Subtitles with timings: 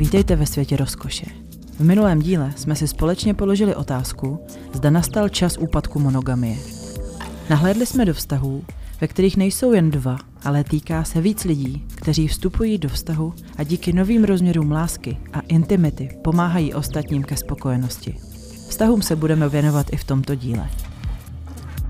[0.00, 1.26] Vítejte ve světě rozkoše.
[1.78, 4.38] V minulém díle jsme si společně položili otázku,
[4.72, 6.58] zda nastal čas úpadku monogamie.
[7.50, 8.64] Nahlédli jsme do vztahů,
[9.00, 13.62] ve kterých nejsou jen dva, ale týká se víc lidí, kteří vstupují do vztahu a
[13.62, 18.16] díky novým rozměrům lásky a intimity pomáhají ostatním ke spokojenosti.
[18.68, 20.70] Vztahům se budeme věnovat i v tomto díle.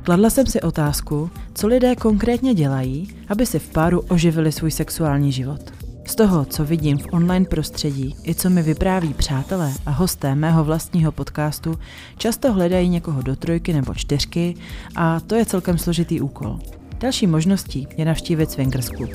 [0.03, 5.33] Kladla jsem si otázku, co lidé konkrétně dělají, aby si v páru oživili svůj sexuální
[5.33, 5.80] život.
[6.11, 10.65] Z toho, co vidím v online prostředí i co mi vypráví přátelé a hosté mého
[10.65, 11.79] vlastního podcastu,
[12.17, 14.55] často hledají někoho do trojky nebo čtyřky
[14.97, 16.59] a to je celkem složitý úkol.
[17.01, 19.11] Další možností je navštívit Swingers Club.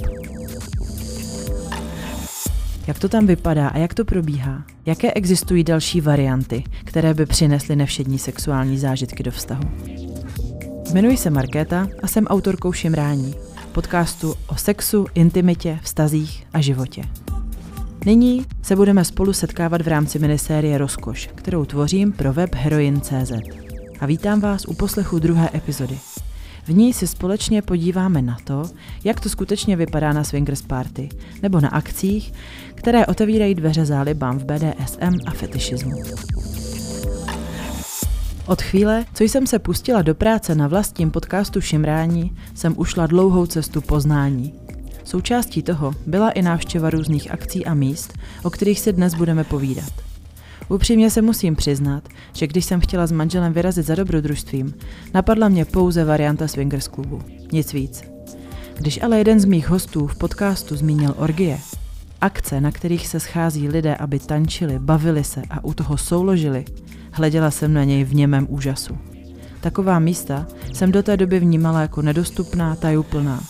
[2.87, 4.63] Jak to tam vypadá a jak to probíhá?
[4.85, 9.63] Jaké existují další varianty, které by přinesly nevšední sexuální zážitky do vztahu?
[10.91, 13.35] Jmenuji se Markéta a jsem autorkou Šimrání,
[13.75, 17.01] podcastu o sexu, intimitě, vztazích a životě.
[18.05, 23.31] Nyní se budeme spolu setkávat v rámci minisérie Rozkoš, kterou tvořím pro web Heroin.cz.
[23.99, 25.99] A vítám vás u poslechu druhé epizody.
[26.65, 28.63] V ní si společně podíváme na to,
[29.03, 31.09] jak to skutečně vypadá na swingers party,
[31.41, 32.33] nebo na akcích,
[32.75, 35.91] které otevírají dveře zálibám v BDSM a fetišismu.
[38.47, 43.45] Od chvíle, co jsem se pustila do práce na vlastním podcastu Šimrání, jsem ušla dlouhou
[43.45, 44.53] cestu poznání.
[45.03, 49.91] Součástí toho byla i návštěva různých akcí a míst, o kterých si dnes budeme povídat.
[50.69, 54.73] Upřímně se musím přiznat, že když jsem chtěla s manželem vyrazit za dobrodružstvím,
[55.13, 57.21] napadla mě pouze varianta swingers klubu.
[57.51, 58.03] Nic víc.
[58.75, 61.59] Když ale jeden z mých hostů v podcastu zmínil orgie,
[62.21, 66.65] akce, na kterých se schází lidé, aby tančili, bavili se a u toho souložili,
[67.17, 68.97] hleděla jsem na něj v němém úžasu.
[69.61, 73.43] Taková místa jsem do té doby vnímala jako nedostupná, tajuplná.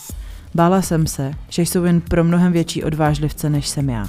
[0.54, 4.06] Bála jsem se, že jsou jen pro mnohem větší odvážlivce, než jsem já.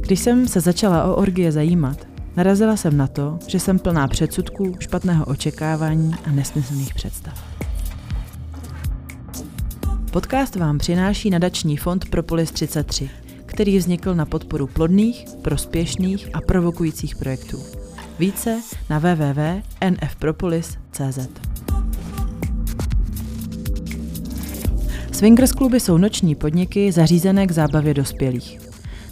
[0.00, 2.06] Když jsem se začala o orgie zajímat,
[2.36, 7.44] narazila jsem na to, že jsem plná předsudků, špatného očekávání a nesmyslných představ.
[10.10, 13.10] Podcast vám přináší nadační fond Propolis 33,
[13.46, 17.77] který vznikl na podporu plodných, prospěšných a provokujících projektů.
[18.18, 21.28] Více na www.nfpropolis.cz
[25.12, 28.60] Swingers kluby jsou noční podniky zařízené k zábavě dospělých.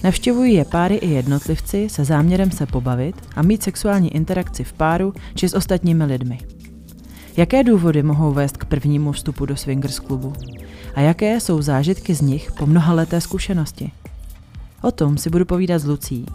[0.05, 5.15] Navštěvují je páry i jednotlivci se záměrem se pobavit a mít sexuální interakci v páru
[5.34, 6.39] či s ostatními lidmi.
[7.37, 10.33] Jaké důvody mohou vést k prvnímu vstupu do swingers klubu?
[10.95, 13.91] A jaké jsou zážitky z nich po mnoha leté zkušenosti?
[14.83, 16.27] O tom si budu povídat s Lucí,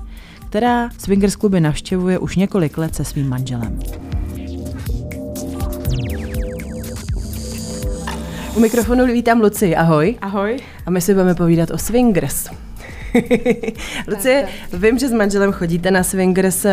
[0.51, 3.79] která swingers kluby navštěvuje už několik let se svým manželem.
[8.56, 10.17] U mikrofonu vítám Luci, ahoj.
[10.22, 10.59] Ahoj.
[10.85, 12.50] A my si budeme povídat o swingers.
[14.07, 16.66] Lucie, vím, že s manželem chodíte na swingers.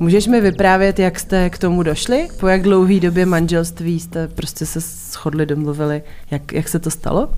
[0.00, 2.28] Můžeš mi vyprávět, jak jste k tomu došli?
[2.40, 6.02] Po jak dlouhé době manželství jste prostě se shodli, domluvili?
[6.30, 7.28] Jak, jak se to stalo?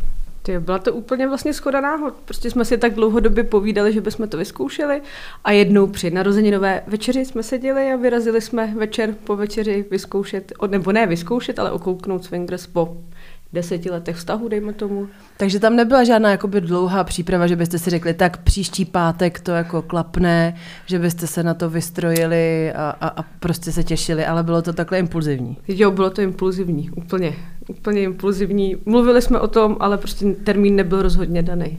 [0.46, 2.14] Ty, byla to úplně vlastně schoda náhod.
[2.24, 5.02] Prostě jsme si tak dlouhodobě povídali, že bychom to vyzkoušeli
[5.44, 10.92] a jednou při narozeninové večeři jsme seděli a vyrazili jsme večer po večeři vyzkoušet, nebo
[10.92, 12.96] ne vyzkoušet, ale okouknout swingers po
[13.54, 15.08] deseti letech vztahu, dejme tomu.
[15.36, 19.50] Takže tam nebyla žádná jakoby dlouhá příprava, že byste si řekli, tak příští pátek to
[19.50, 20.56] jako klapne,
[20.86, 24.72] že byste se na to vystrojili a, a, a prostě se těšili, ale bylo to
[24.72, 25.56] takhle impulzivní.
[25.68, 27.32] Jo, bylo to impulzivní, úplně,
[27.68, 28.76] úplně impulzivní.
[28.84, 31.78] Mluvili jsme o tom, ale prostě termín nebyl rozhodně daný.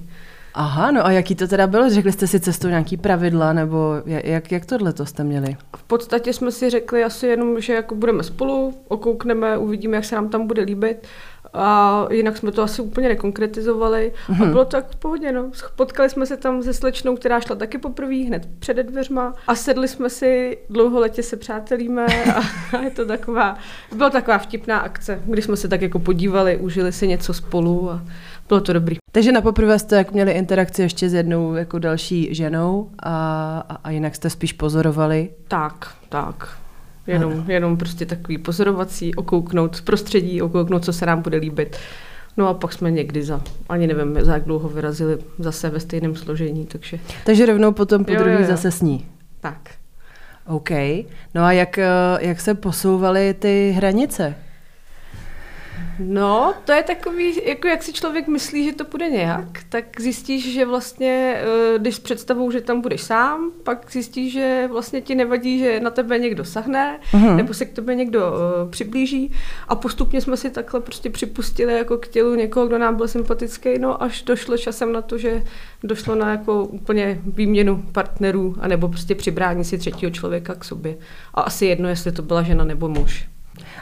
[0.58, 1.90] Aha, no a jaký to teda bylo?
[1.90, 5.58] Řekli jste si cestou nějaký pravidla, nebo jak, jak tohle to jste měli?
[5.78, 10.16] V podstatě jsme si řekli asi jenom, že jako budeme spolu, okoukneme, uvidíme, jak se
[10.16, 11.08] nám tam bude líbit
[11.56, 14.12] a jinak jsme to asi úplně nekonkretizovali.
[14.16, 14.42] Mm-hmm.
[14.42, 14.52] A mhm.
[14.52, 15.32] bylo to tak v pohodě.
[15.32, 15.52] No.
[15.76, 19.88] Potkali jsme se tam se slečnou, která šla taky poprvé hned před dveřma a sedli
[19.88, 22.42] jsme si, dlouholetě se přátelíme a,
[22.78, 23.58] a je to taková,
[23.96, 28.02] byla taková vtipná akce, kdy jsme se tak jako podívali, užili si něco spolu a
[28.48, 28.96] bylo to dobrý.
[29.12, 33.76] Takže na poprvé jste jak měli interakci ještě s jednou jako další ženou a, a,
[33.84, 35.30] a jinak jste spíš pozorovali?
[35.48, 36.65] Tak, tak.
[37.08, 41.78] Jenom, jenom prostě takový pozorovací, okouknout z prostředí, okouknout, co se nám bude líbit.
[42.38, 46.16] No a pak jsme někdy za, ani nevím, za jak dlouho vyrazili zase ve stejném
[46.16, 47.00] složení, takže...
[47.26, 49.06] Takže rovnou potom po druhý zase sní.
[49.42, 49.72] Tak.
[50.48, 50.70] OK.
[51.36, 51.88] No a jak, eh,
[52.20, 54.36] jak se posouvaly ty hranice?
[56.00, 60.54] No, to je takový, jako jak si člověk myslí, že to bude nějak, tak zjistíš,
[60.54, 65.16] že vlastně, eh, když s představou, že tam budeš sám, pak zjistíš, že vlastně ti
[65.16, 67.36] nevadí, že na tebe někdo sahne, uh-huh.
[67.36, 69.32] nebo se k tobě někdo uh, přiblíží
[69.68, 73.80] a postupně jsme si takhle prostě připustili jako k tělu někoho, kdo nám byl sympatický,
[73.80, 75.44] no až došlo časem na to, že
[75.84, 80.98] došlo na jako úplně výměnu partnerů, anebo prostě přibrání si třetího člověka k sobě.
[81.34, 83.28] A asi jedno, jestli to byla žena nebo muž.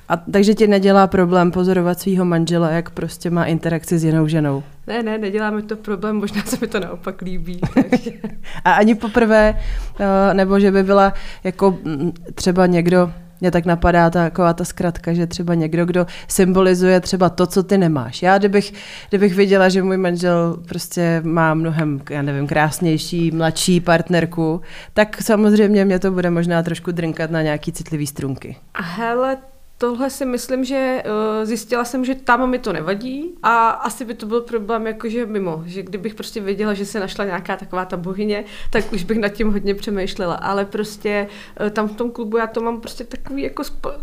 [0.10, 4.64] A takže ti nedělá problém pozorovat svého manžela, jak prostě má interakci s jinou ženou?
[4.88, 7.62] Ne, ne, neděláme to problém, možná se mi to naopak líbí.
[8.66, 9.60] a ani poprvé,
[10.00, 11.14] eh, nebo že by byla
[11.44, 13.12] jako mm, třeba někdo,
[13.42, 17.64] mě tak napadá ta, taková ta zkratka, že třeba někdo, kdo symbolizuje třeba to, co
[17.64, 18.22] ty nemáš.
[18.22, 18.74] Já kdybych,
[19.10, 24.62] kdybych viděla, že můj manžel prostě má mnohem, já nevím, krásnější, mladší partnerku,
[24.94, 28.56] tak samozřejmě mě to bude možná trošku drinkat na nějaký citlivý strunky.
[28.74, 29.38] A hele,
[29.84, 34.14] tohle si myslím, že uh, zjistila jsem, že tam mi to nevadí a asi by
[34.14, 37.98] to byl problém jakože mimo, že kdybych prostě věděla, že se našla nějaká taková ta
[37.98, 41.28] bohyně, tak už bych nad tím hodně přemýšlela, ale prostě
[41.62, 44.00] uh, tam v tom klubu já to mám prostě takový jako, spo-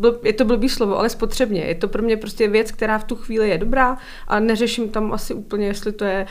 [0.00, 3.04] bl- je to blbý slovo, ale spotřebně, je to pro mě prostě věc, která v
[3.04, 6.26] tu chvíli je dobrá a neřeším tam asi úplně, jestli to je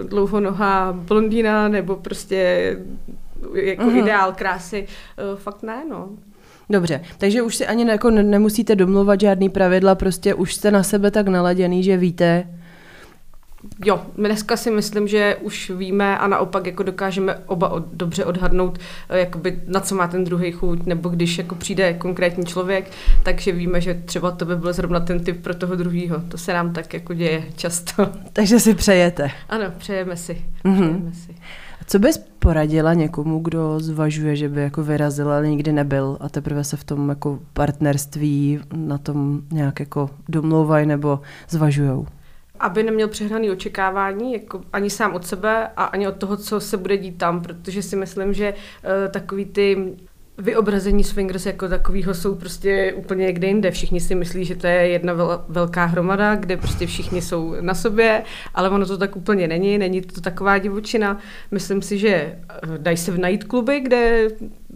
[0.00, 2.70] uh, dlouhonohá blondýna nebo prostě
[3.54, 4.02] jako mm-hmm.
[4.02, 4.86] ideál krásy,
[5.32, 6.08] uh, fakt ne, no.
[6.70, 10.82] Dobře, takže už si ani ne, jako nemusíte domluvat žádný pravidla, prostě už jste na
[10.82, 12.46] sebe tak naladěný, že víte,
[13.84, 18.78] Jo, dneska si myslím, že už víme a naopak jako dokážeme oba od, dobře odhadnout,
[19.08, 22.90] eh, jakoby, na co má ten druhý chuť, nebo když jako přijde konkrétní člověk,
[23.22, 26.22] takže víme, že třeba to by byl zrovna ten typ pro toho druhého.
[26.28, 28.08] To se nám tak jako děje často.
[28.32, 29.30] Takže si přejete.
[29.48, 30.42] Ano, přejeme si.
[30.64, 30.88] Mm-hmm.
[30.88, 31.36] Přejeme si.
[31.86, 36.64] Co bys poradila někomu, kdo zvažuje, že by jako vyrazil, ale nikdy nebyl a teprve
[36.64, 42.06] se v tom jako partnerství na tom nějak jako domlouvají nebo zvažujou?
[42.60, 46.76] Aby neměl přehnaný očekávání, jako ani sám od sebe a ani od toho, co se
[46.76, 49.96] bude dít tam, protože si myslím, že uh, takový ty
[50.38, 53.70] vyobrazení swingers jako takového jsou prostě úplně někde jinde.
[53.70, 55.14] Všichni si myslí, že to je jedna
[55.48, 58.22] velká hromada, kde prostě všichni jsou na sobě,
[58.54, 61.18] ale ono to tak úplně není, není to taková divočina.
[61.50, 62.38] Myslím si, že eh,
[62.78, 64.28] dají se najít kluby, kde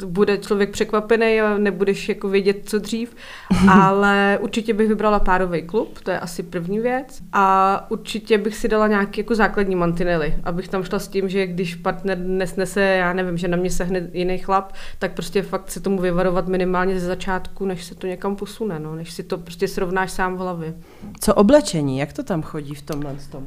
[0.06, 3.16] bude člověk překvapený a nebudeš jako vědět, co dřív,
[3.70, 8.68] ale určitě bych vybrala párový klub, to je asi první věc a určitě bych si
[8.68, 13.12] dala nějaké jako základní mantinely, abych tam šla s tím, že když partner nesnese, já
[13.12, 17.06] nevím, že na mě sehne jiný chlap, tak prostě fakt se tomu vyvarovat minimálně ze
[17.06, 20.74] začátku, než se to někam posune, no, než si to prostě srovnáš sám v hlavě.
[21.20, 23.46] Co oblečení, jak to tam chodí v tomhle tom?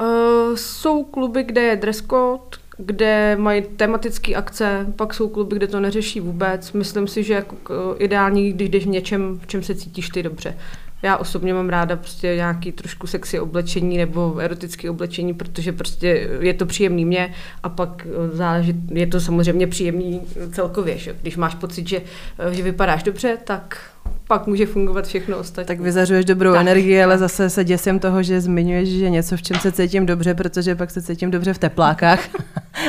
[0.00, 5.66] Uh, jsou kluby, kde je dress code, kde mají tematické akce, pak jsou kluby, kde
[5.66, 6.72] to neřeší vůbec.
[6.72, 10.54] Myslím si, že jako ideální, když jdeš v něčem, v čem se cítíš ty dobře.
[11.02, 16.54] Já osobně mám ráda prostě nějaký trošku sexy oblečení nebo erotické oblečení, protože prostě je
[16.54, 20.20] to příjemný mě a pak eh, záleží, je to samozřejmě příjemný
[20.52, 21.16] celkově, že?
[21.22, 22.02] Když máš pocit, že,
[22.38, 23.80] eh, že vypadáš dobře, tak
[24.28, 25.66] pak může fungovat všechno ostatní.
[25.66, 29.42] Tak vyzařuješ dobrou tak, energii, ale zase se děsím toho, že zmiňuješ, že něco, v
[29.42, 32.28] čem se cítím dobře, protože pak se cítím dobře v teplákách.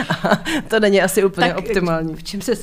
[0.67, 2.15] to není asi úplně tak, optimální.
[2.15, 2.55] V čem se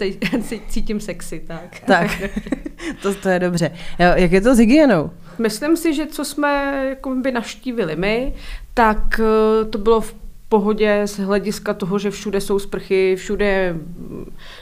[0.69, 1.81] cítím sexy, tak.
[1.87, 2.11] Tak,
[3.03, 3.71] to, to je dobře.
[3.99, 5.11] Jak je to s hygienou?
[5.39, 8.35] Myslím si, že co jsme jako by naštívili my,
[8.75, 10.15] tak eh, to bylo v
[10.49, 13.77] pohodě z hlediska toho, že všude jsou sprchy, všude je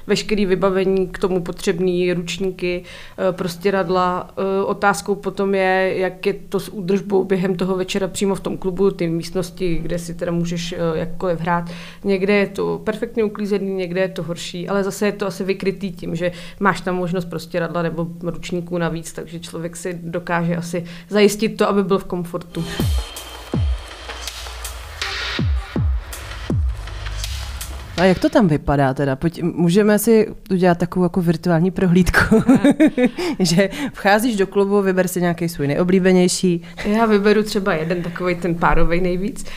[0.07, 2.83] veškerý vybavení k tomu potřebný, ručníky,
[3.19, 4.31] eh, prostě radla.
[4.31, 8.59] Eh, otázkou potom je, jak je to s údržbou během toho večera přímo v tom
[8.59, 11.71] klubu, ty místnosti, kde si teda můžeš jakkoliv hrát.
[12.05, 15.93] Někde je to perfektně uklízený, někde je to horší, ale zase je to asi vykrytý
[15.93, 20.85] tím, že máš tam možnost prostě radla nebo ručníků navíc, takže člověk si dokáže asi
[21.09, 22.65] zajistit to, aby byl v komfortu.
[27.97, 29.17] A jak to tam vypadá teda?
[29.17, 32.43] Pojď, můžeme si udělat takovou jako virtuální prohlídku,
[33.39, 36.63] že vcházíš do klubu, vyber si nějaký svůj nejoblíbenější.
[36.85, 39.45] Já vyberu třeba jeden takový ten párový nejvíc.
[39.45, 39.49] Uh,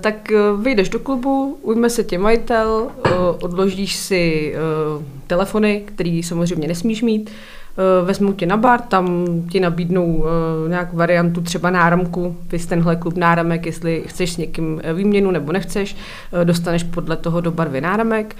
[0.00, 4.54] tak uh, vyjdeš do klubu, ujme se tě majitel, uh, odložíš si
[4.98, 7.65] uh, telefony, který samozřejmě nesmíš mít, Eh,
[8.04, 13.16] vezmou tě na bar, tam ti nabídnou eh, nějak variantu třeba náramku, vys tenhle klub
[13.16, 15.96] náramek, jestli chceš s někým eh, výměnu nebo nechceš,
[16.44, 18.36] dostaneš podle toho do barvy náramek,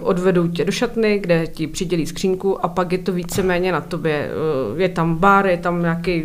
[0.00, 4.30] odvedou tě do šatny, kde ti přidělí skřínku a pak je to víceméně na tobě.
[4.76, 6.24] Je tam bar, je tam nějaký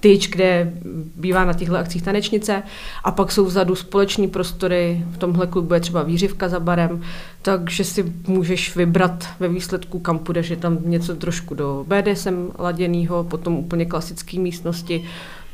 [0.00, 0.72] tyč, kde
[1.16, 2.62] bývá na těchto akcích tanečnice
[3.04, 7.02] a pak jsou vzadu společní prostory, v tomhle klubu je třeba výřivka za barem,
[7.42, 13.24] takže si můžeš vybrat ve výsledku, kam půjdeš, je tam něco trošku do BDSM laděného,
[13.24, 15.04] potom úplně klasické místnosti,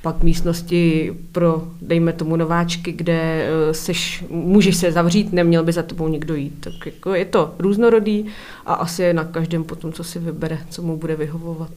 [0.04, 5.82] pak místnosti pro, dejme tomu, nováčky, kde eh, seš, můžeš se zavřít, neměl by za
[5.82, 6.54] tebou někdo jít.
[6.60, 8.26] Tak jako je to různorodý
[8.66, 11.70] a asi je na každém potom, co si vybere, co mu bude vyhovovat.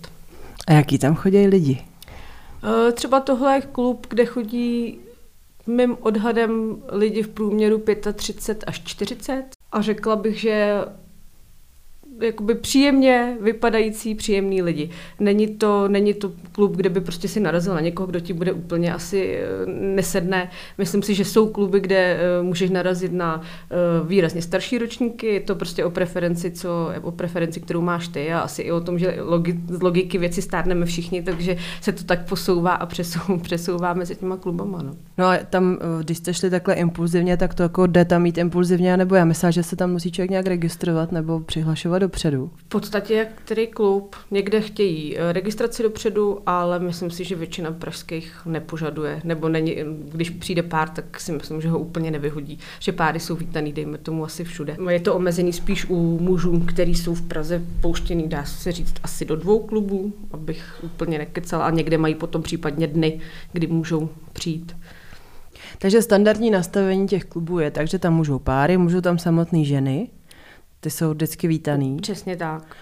[0.68, 1.82] A jaký tam chodí lidi?
[2.64, 4.98] Eh, třeba tohle je klub, kde chodí
[5.68, 10.76] mým odhadem lidi v průměru 35 až 40 a řekla bych, že
[12.22, 14.90] jakoby příjemně vypadající, příjemný lidi.
[15.20, 18.54] Není to, není to klub, kde by prostě si narazil na někoho, kdo ti bude
[18.54, 20.50] úplně asi eh, nesedne.
[20.78, 23.76] Myslím si, že jsou kluby, kde eh, můžeš narazit na eh,
[24.08, 28.40] výrazně starší ročníky, je to prostě o preferenci, co, o preferenci, kterou máš ty a
[28.40, 32.30] asi i o tom, že logi, z logiky věci stárneme všichni, takže se to tak
[32.30, 34.82] posouvá a přesou, přesouvá mezi těma klubama.
[34.82, 34.92] No.
[35.18, 38.98] no a tam, když jste šli takhle impulzivně, tak to jako jde tam mít impulzivně,
[38.98, 42.52] nebo já myslím, že se tam musí člověk nějak registrovat nebo přihlašovat dopředu?
[42.56, 44.16] V podstatě jak který klub.
[44.32, 49.22] Někde chtějí eh, registraci dopředu, ale myslím si, že většina pražských nepožaduje.
[49.24, 49.76] Nebo není,
[50.12, 52.60] když přijde pár, tak si myslím, že ho úplně nevyhodí.
[52.80, 54.78] Že páry jsou vítaný, dejme tomu asi všude.
[54.90, 59.26] Je to omezený spíš u mužů, kteří jsou v Praze pouštěný, dá se říct, asi
[59.26, 61.66] do dvou klubů, abych úplně nekecala.
[61.66, 63.20] A někde mají potom případně dny,
[63.54, 64.76] kdy můžou přijít.
[65.78, 70.08] Takže standardní nastavení těch klubů je tak, že tam můžou páry, můžou tam samotné ženy,
[70.88, 71.98] ty jsou vždycky vítaný.
[72.02, 72.76] Přesně tak.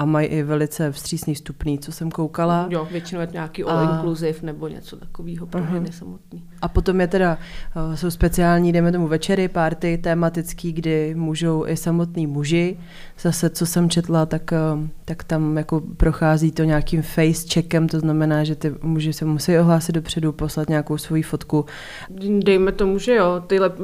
[0.00, 2.66] A mají i velice vstřícný vstupný, co jsem koukala.
[2.70, 5.90] Jo, většinou je to nějaký all inclusive nebo něco takového pro uh-huh.
[5.90, 6.44] samotný.
[6.62, 7.38] A potom je teda,
[7.88, 12.76] uh, jsou speciální, dejme tomu večery, party tematický, kdy můžou i samotní muži.
[13.20, 18.00] Zase, co jsem četla, tak, uh, tak tam jako prochází to nějakým face checkem, to
[18.00, 21.64] znamená, že ty muži se musí ohlásit dopředu, poslat nějakou svoji fotku.
[22.44, 23.76] Dejme tomu, že jo, tyhle, uh,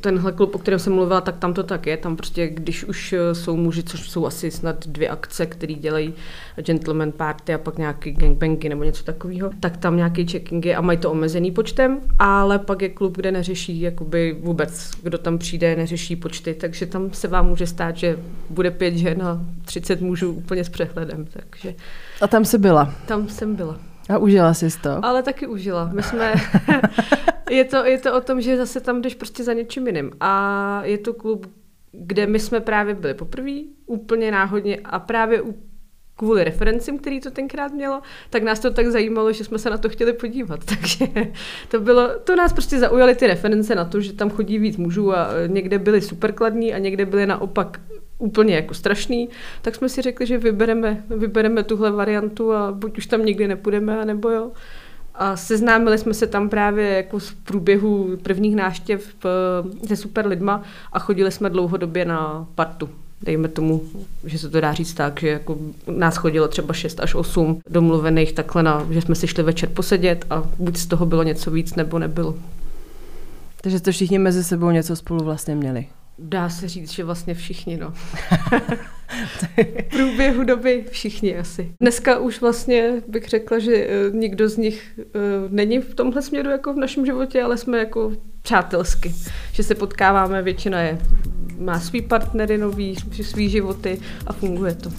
[0.00, 1.96] tenhle klub, o kterém jsem mluvila, tak tam to tak je.
[1.96, 6.14] Tam prostě, když už jsou muži, což jsou asi snad dvě akce, které dělají
[6.56, 10.80] gentleman party a pak nějaký gangbangy nebo něco takového, tak tam nějaký checking je a
[10.80, 15.76] mají to omezený počtem, ale pak je klub, kde neřeší jakoby vůbec, kdo tam přijde,
[15.76, 18.18] neřeší počty, takže tam se vám může stát, že
[18.50, 21.26] bude pět žen a 30 mužů úplně s přehledem.
[21.26, 21.74] Takže...
[22.20, 22.94] A tam se byla?
[23.06, 23.78] Tam jsem byla.
[24.08, 25.04] A užila jsi to?
[25.04, 25.90] Ale taky užila.
[25.94, 26.34] My jsme...
[27.50, 30.10] je, to, je to o tom, že zase tam jdeš prostě za něčím jiným.
[30.20, 31.46] A je to klub,
[31.98, 35.42] kde my jsme právě byli poprvé, úplně náhodně a právě
[36.16, 38.00] kvůli referencím, který to tenkrát mělo,
[38.30, 40.60] tak nás to tak zajímalo, že jsme se na to chtěli podívat.
[40.64, 41.06] Takže
[41.68, 45.12] to bylo, to nás prostě zaujaly ty reference na to, že tam chodí víc mužů
[45.14, 47.80] a někde byli superkladní a někde byli naopak
[48.18, 49.28] úplně jako strašný,
[49.62, 54.04] tak jsme si řekli, že vybereme, vybereme tuhle variantu a buď už tam nikdy nepůjdeme,
[54.04, 54.52] nebo jo.
[55.18, 60.62] A seznámili jsme se tam právě jako z průběhu prvních náštěv eh, se super lidma
[60.92, 62.88] a chodili jsme dlouhodobě na partu.
[63.22, 63.82] Dejme tomu,
[64.24, 68.32] že se to dá říct tak, že jako nás chodilo třeba 6 až 8 domluvených
[68.32, 71.74] takhle, na, že jsme si šli večer posedět a buď z toho bylo něco víc,
[71.74, 72.34] nebo nebylo.
[73.60, 75.86] Takže to všichni mezi sebou něco spolu vlastně měli.
[76.18, 77.92] Dá se říct, že vlastně všichni, no.
[79.56, 81.72] v průběhu doby všichni asi.
[81.80, 85.02] Dneska už vlastně bych řekla, že eh, nikdo z nich eh,
[85.48, 89.14] není v tomhle směru jako v našem životě, ale jsme jako přátelsky,
[89.52, 90.98] že se potkáváme, většina je,
[91.58, 94.90] má svý partnery nový, svý životy a funguje to.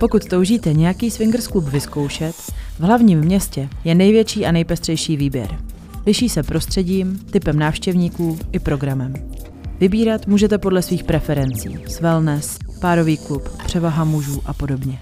[0.00, 2.34] Pokud toužíte nějaký swingers klub vyzkoušet,
[2.78, 5.73] v hlavním městě je největší a nejpestřejší výběr.
[6.06, 9.14] Liší se prostředím, typem návštěvníků i programem.
[9.80, 14.98] Vybírat můžete podle svých preferencí, wellness, párový klub, převaha mužů a podobně.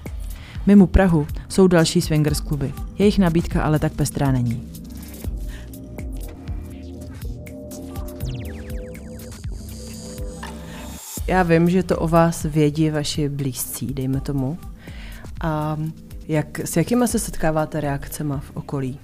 [0.66, 4.68] Mimo Prahu jsou další swingers kluby, jejich nabídka ale tak pestrá není.
[11.26, 14.58] Já vím, že to o vás vědí vaši blízcí, dejme tomu.
[15.40, 15.78] A
[16.28, 18.98] jak, s jakými se setkáváte reakcemi v okolí?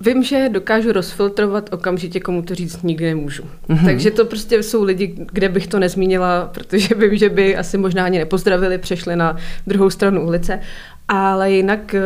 [0.00, 3.42] Vím, že dokážu rozfiltrovat okamžitě, komu to říct nikdy nemůžu.
[3.42, 3.84] Mm-hmm.
[3.84, 8.04] Takže to prostě jsou lidi, kde bych to nezmínila, protože vím, že by asi možná
[8.04, 9.36] ani nepozdravili, přešli na
[9.66, 10.60] druhou stranu ulice.
[11.08, 12.02] Ale jinak, eh,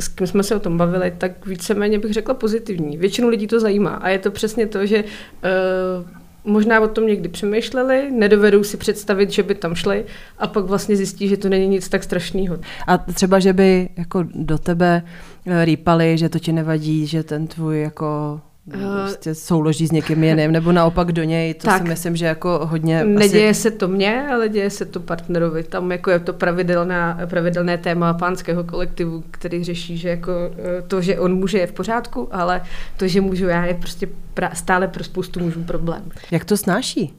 [0.00, 2.96] s kým jsme se o tom bavili, tak víceméně bych řekla pozitivní.
[2.96, 7.28] Většinu lidí to zajímá a je to přesně to, že uh, možná o tom někdy
[7.28, 10.04] přemýšleli, nedovedou si představit, že by tam šli
[10.38, 12.58] a pak vlastně zjistí, že to není nic tak strašného.
[12.86, 15.02] A třeba, že by jako do tebe
[15.46, 20.52] eh, rýpali, že to ti nevadí, že ten tvůj jako prostě souloží s někým jiným,
[20.52, 23.04] nebo naopak do něj, to tak, si myslím, že jako hodně...
[23.04, 23.60] Neděje asi...
[23.60, 25.62] se to mně, ale děje se to partnerovi.
[25.62, 30.32] Tam jako je to pravidelná, pravidelné téma pánského kolektivu, který řeší, že jako
[30.78, 32.62] eh, to, že on může je v pořádku, ale
[32.96, 36.02] to, že můžu já, je prostě pra, stále pro spoustu mužů problém.
[36.30, 37.14] Jak to snáší?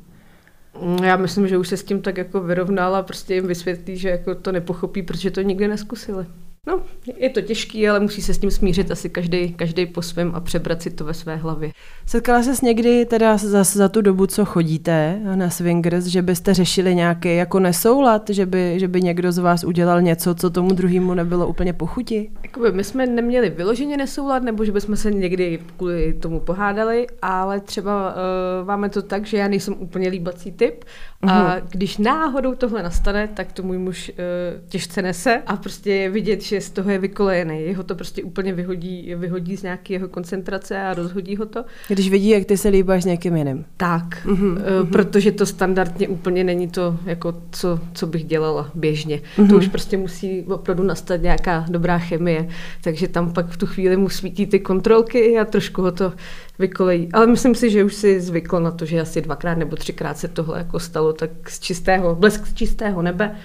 [0.82, 4.10] Mm, já myslím, že už se s tím tak jako vyrovnala, prostě jim vysvětlí, že
[4.10, 6.26] jako to nepochopí, protože to nikdy neskusili.
[6.68, 6.82] No,
[7.18, 10.40] je to těžký, ale musí se s tím smířit asi každý, každý po svém a
[10.40, 11.72] přebrat si to ve své hlavě.
[12.06, 16.96] Setkala ses někdy teda za, za tu dobu, co chodíte na swingers, že byste řešili
[16.96, 21.14] nějaký jako nesoulad, že by, že by někdo z vás udělal něco, co tomu druhému
[21.14, 22.32] nebylo úplně pochuti?
[22.44, 27.60] Jakoby my jsme neměli vyloženě nesoulad, nebo že bychom se někdy kvůli tomu pohádali, ale
[27.60, 28.16] třeba
[28.62, 30.84] uh, máme to tak, že já nejsem úplně líbací typ
[31.28, 31.68] a mhm.
[31.70, 36.42] když náhodou tohle nastane, tak to můj muž uh, těžce nese a prostě je vidět,
[36.42, 37.62] že z toho je vykolejený.
[37.62, 41.66] Jeho to prostě úplně vyhodí, vyhodí z nějaké jeho koncentrace a rozhodí ho to.
[41.88, 43.66] Když vidí, jak ty se líbáš s někým jiným.
[43.78, 44.58] Tak, uh, uh,
[44.92, 49.18] protože to standardně úplně není to, jako co, co bych dělala běžně.
[49.18, 49.36] Uh-huh.
[49.36, 49.56] To mhm.
[49.56, 52.48] už prostě musí opravdu nastat nějaká dobrá chemie,
[52.84, 56.14] takže tam pak v tu chvíli mu svítí ty kontrolky a trošku ho to
[56.60, 57.10] vykolejí.
[57.14, 60.28] Ale myslím si, že už si zvyklo na to, že asi dvakrát nebo třikrát se
[60.28, 63.36] tohle jako stalo tak z čistého, blesk z čistého nebe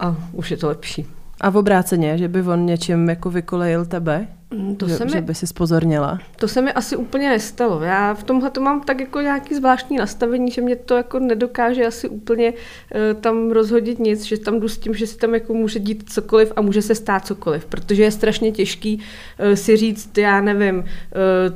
[0.00, 1.06] a už je to lepší.
[1.40, 4.26] A v obráceně, že by on něčím jako vykolejil tebe?
[4.54, 6.18] Mm, to že, se mi, že by si spozornila?
[6.36, 7.80] To se mi asi úplně nestalo.
[7.80, 11.86] Já v tomhle to mám tak jako nějaký zvláštní nastavení, že mě to jako nedokáže
[11.86, 15.54] asi úplně uh, tam rozhodit nic, že tam jdu s tím, že si tam jako
[15.54, 20.18] může dít cokoliv a může se stát cokoliv, protože je strašně těžký uh, si říct,
[20.18, 20.84] já nevím, uh,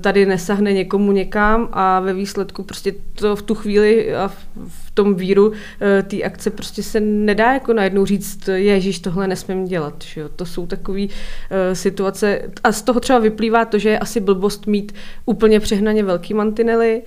[0.01, 4.37] tady nesahne někomu někam a ve výsledku prostě to v tu chvíli a v,
[4.69, 5.53] v tom víru
[6.03, 9.95] té akce prostě se nedá jako najednou říct, ježíš, tohle nesmím dělat.
[10.03, 10.29] Že jo?
[10.37, 11.03] To jsou takové
[11.73, 14.93] situace a z toho třeba vyplývá to, že je asi blbost mít
[15.27, 17.03] úplně přehnaně velký mantinely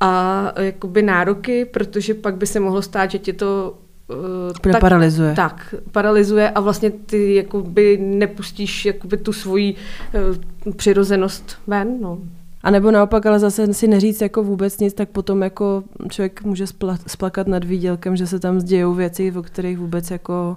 [0.00, 3.74] a jakoby nároky, protože pak by se mohlo stát, že tě to
[4.08, 5.34] uh, tak, paralizuje.
[5.34, 12.00] Tak, paralizuje a vlastně ty jakoby nepustíš jakoby tu svoji uh, přirozenost ven.
[12.00, 12.18] No.
[12.62, 16.64] A nebo naopak, ale zase si neříct jako vůbec nic, tak potom jako člověk může
[16.64, 20.56] spla- splakat nad výdělkem, že se tam zdějou věci, o kterých vůbec jako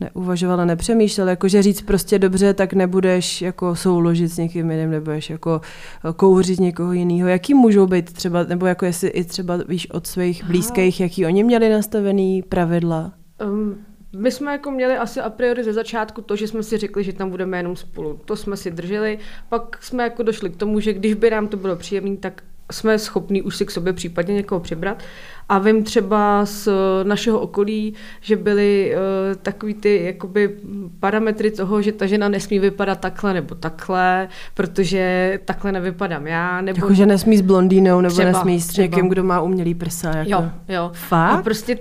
[0.00, 5.60] neuvažovala, nepřemýšlela, jakože říct prostě dobře, tak nebudeš jako souložit s někým jiným, nebudeš jako
[6.04, 7.28] eh, kouřit někoho jiného.
[7.28, 11.44] Jaký můžou být třeba, nebo jako jestli i třeba víš od svých blízkých, jaký oni
[11.44, 13.12] měli nastavený pravidla?
[13.44, 13.76] Um,
[14.16, 17.12] my jsme jako měli asi a priori ze začátku to, že jsme si řekli, že
[17.12, 18.20] tam budeme jenom spolu.
[18.24, 19.18] To jsme si drželi.
[19.48, 22.98] Pak jsme jako došli k tomu, že když by nám to bylo příjemné, tak jsme
[22.98, 25.02] schopní už si k sobě případně někoho přibrat.
[25.48, 26.68] A vím třeba z
[27.02, 30.56] našeho okolí, že byly uh, takový ty jakoby
[31.00, 36.60] parametry toho, že ta žena nesmí vypadat takhle nebo takhle, protože takhle nevypadám já.
[36.60, 36.78] Nebo...
[36.78, 38.82] Jako, že nesmí s blondýnou nebo třeba, nesmí s třeba.
[38.82, 40.16] někým, kdo má umělý prsa.
[40.16, 40.30] Jako...
[40.30, 40.90] Jo, jo.
[40.94, 41.38] Fakt?
[41.38, 41.78] A prostě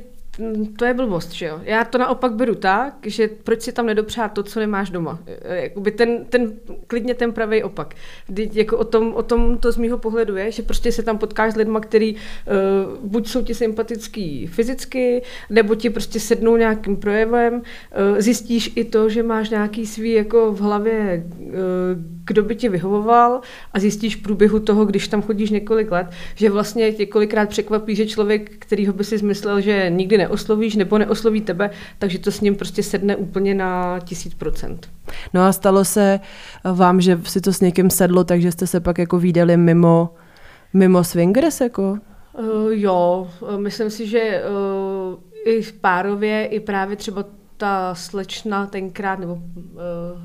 [0.77, 1.59] to je blbost, že jo.
[1.63, 5.19] Já to naopak beru tak, že proč si tam nedopřát to, co nemáš doma.
[5.25, 6.53] E, jakoby ten, ten,
[6.87, 7.95] klidně ten pravý opak.
[8.27, 11.17] Kdy, jako o tom, o tom to z mýho pohledu je, že prostě se tam
[11.17, 12.19] potkáš s lidma, který uh,
[13.03, 17.53] buď jsou ti sympatický fyzicky, nebo ti prostě sednou nějakým projevem.
[17.53, 17.61] Uh,
[18.19, 21.53] zjistíš i to, že máš nějaký svý jako v hlavě, uh,
[22.27, 23.41] kdo by ti vyhovoval
[23.73, 27.95] a zjistíš v průběhu toho, když tam chodíš několik let, že vlastně tě kolikrát překvapí,
[27.95, 32.31] že člověk, kterýho by si zmyslel, že nikdy ne neoslovíš nebo neosloví tebe, takže to
[32.31, 34.89] s ním prostě sedne úplně na tisíc procent.
[35.33, 36.19] No a stalo se
[36.73, 40.13] vám, že si to s někým sedlo, takže jste se pak jako výdali mimo,
[40.73, 41.97] mimo swingers jako?
[42.39, 47.25] Uh, jo, myslím si, že uh, i párově, i právě třeba
[47.57, 49.41] ta slečna tenkrát, nebo uh,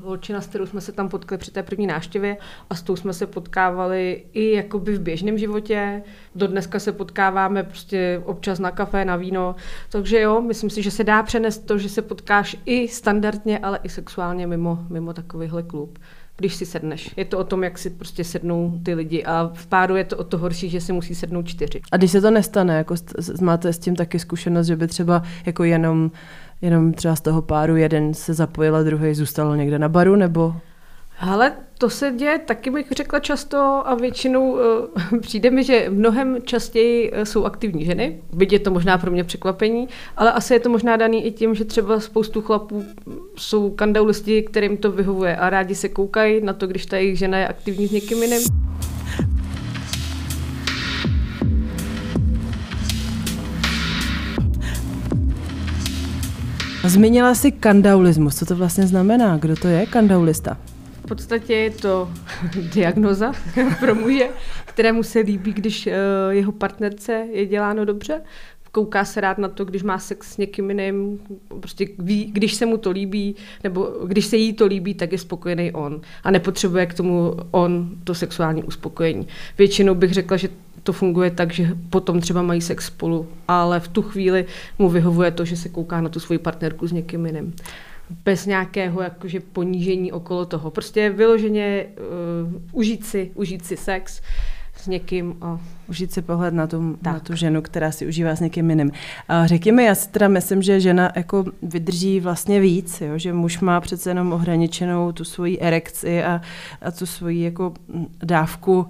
[0.01, 2.37] holčina, s kterou jsme se tam potkali při té první návštěvě
[2.69, 6.03] a s tou jsme se potkávali i jakoby v běžném životě.
[6.35, 9.55] Do dneska se potkáváme prostě občas na kafe, na víno.
[9.89, 13.79] Takže jo, myslím si, že se dá přenést to, že se potkáš i standardně, ale
[13.83, 15.99] i sexuálně mimo, mimo takovýhle klub
[16.37, 17.13] když si sedneš.
[17.17, 20.17] Je to o tom, jak si prostě sednou ty lidi a v páru je to
[20.17, 21.81] o to horší, že si musí sednout čtyři.
[21.91, 22.95] A když se to nestane, jako
[23.41, 26.11] máte s tím taky zkušenost, že by třeba jako jenom
[26.63, 30.53] jenom třeba z toho páru jeden se zapojil a druhý zůstal někde na baru, nebo?
[31.19, 34.59] Ale to se děje taky, bych řekla často a většinou uh,
[35.21, 38.21] přijde mi, že mnohem častěji uh, jsou aktivní ženy.
[38.33, 41.55] Byť je to možná pro mě překvapení, ale asi je to možná daný i tím,
[41.55, 42.85] že třeba spoustu chlapů
[43.35, 47.37] jsou kandaulisti, kterým to vyhovuje a rádi se koukají na to, když ta jejich žena
[47.37, 48.41] je aktivní s někým jiným.
[56.85, 58.35] Zmínila si kandaulismus.
[58.35, 59.37] Co to vlastně znamená?
[59.37, 60.57] Kdo to je kandaulista?
[61.05, 62.11] V podstatě je to
[62.73, 63.31] diagnoza
[63.79, 64.29] pro muže,
[64.65, 65.93] kterému se líbí, když uh,
[66.29, 68.21] jeho partnerce je děláno dobře.
[68.71, 71.19] Kouká se rád na to, když má sex s někým jiným,
[71.59, 75.17] prostě ví, když se mu to líbí, nebo když se jí to líbí, tak je
[75.17, 76.01] spokojený on.
[76.23, 79.27] A nepotřebuje k tomu on to sexuální uspokojení.
[79.57, 80.49] Většinou bych řekla, že
[80.83, 84.45] to funguje tak, že potom třeba mají sex spolu, ale v tu chvíli
[84.79, 87.53] mu vyhovuje to, že se kouká na tu svoji partnerku s někým jiným
[88.25, 90.71] bez nějakého jakože ponížení okolo toho.
[90.71, 91.85] Prostě vyloženě
[92.45, 94.21] uh, užít, si, užít si sex
[94.83, 95.35] s někým.
[95.41, 95.59] A...
[95.89, 98.91] Užít si pohled na tu, na tu ženu, která si užívá s někým jiným.
[99.27, 103.17] A řekni mi, já si teda myslím, že žena jako vydrží vlastně víc, jo?
[103.17, 106.41] že muž má přece jenom ohraničenou tu svoji erekci a,
[106.81, 107.73] a tu svoji jako
[108.23, 108.87] dávku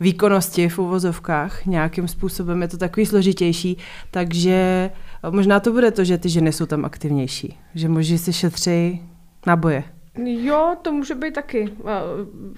[0.00, 1.66] výkonnosti v uvozovkách.
[1.66, 3.76] Nějakým způsobem je to takový složitější,
[4.10, 4.90] takže
[5.30, 9.02] možná to bude to, že ty ženy jsou tam aktivnější, že muži si šetří
[9.46, 9.84] na boje.
[10.18, 11.72] Jo, to může být taky.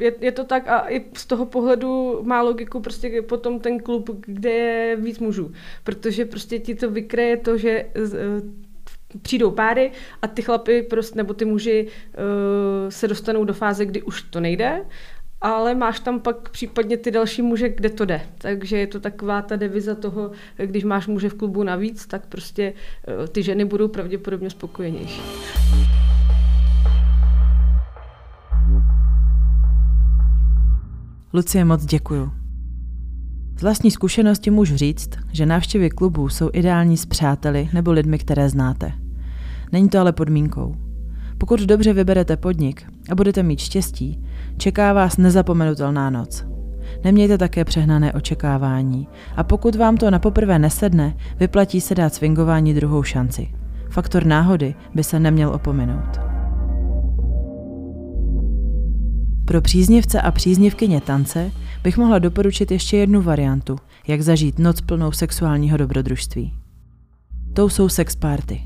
[0.00, 4.10] Je, je to tak a i z toho pohledu má logiku prostě potom ten klub,
[4.26, 5.52] kde je víc mužů.
[5.84, 7.88] Protože prostě ti to vykreje to, že e,
[9.22, 14.02] přijdou páry a ty chlapy prostě, nebo ty muži uh, se dostanou do fáze, kdy
[14.02, 14.84] už to nejde,
[15.40, 18.20] ale máš tam pak případně ty další muže, kde to jde.
[18.38, 22.72] Takže je to taková ta deviza toho, když máš muže v klubu navíc, tak prostě
[23.20, 25.22] uh, ty ženy budou pravděpodobně spokojenější.
[31.36, 32.30] Lucie, moc děkuju.
[33.58, 38.48] Z vlastní zkušenosti můžu říct, že návštěvy klubů jsou ideální s přáteli nebo lidmi, které
[38.48, 38.92] znáte.
[39.72, 40.76] Není to ale podmínkou.
[41.38, 44.24] Pokud dobře vyberete podnik a budete mít štěstí,
[44.56, 46.44] čeká vás nezapomenutelná noc.
[47.04, 52.74] Nemějte také přehnané očekávání a pokud vám to na poprvé nesedne, vyplatí se dát swingování
[52.74, 53.48] druhou šanci.
[53.90, 56.33] Faktor náhody by se neměl opomenout.
[59.44, 61.52] Pro příznivce a příznivkyně tance
[61.82, 63.76] bych mohla doporučit ještě jednu variantu,
[64.06, 66.52] jak zažít noc plnou sexuálního dobrodružství.
[67.52, 68.60] Tou jsou sex party.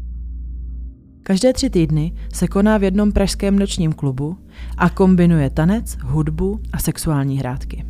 [1.23, 4.37] Každé tři týdny se koná v jednom pražském nočním klubu
[4.77, 7.85] a kombinuje tanec, hudbu a sexuální hrátky.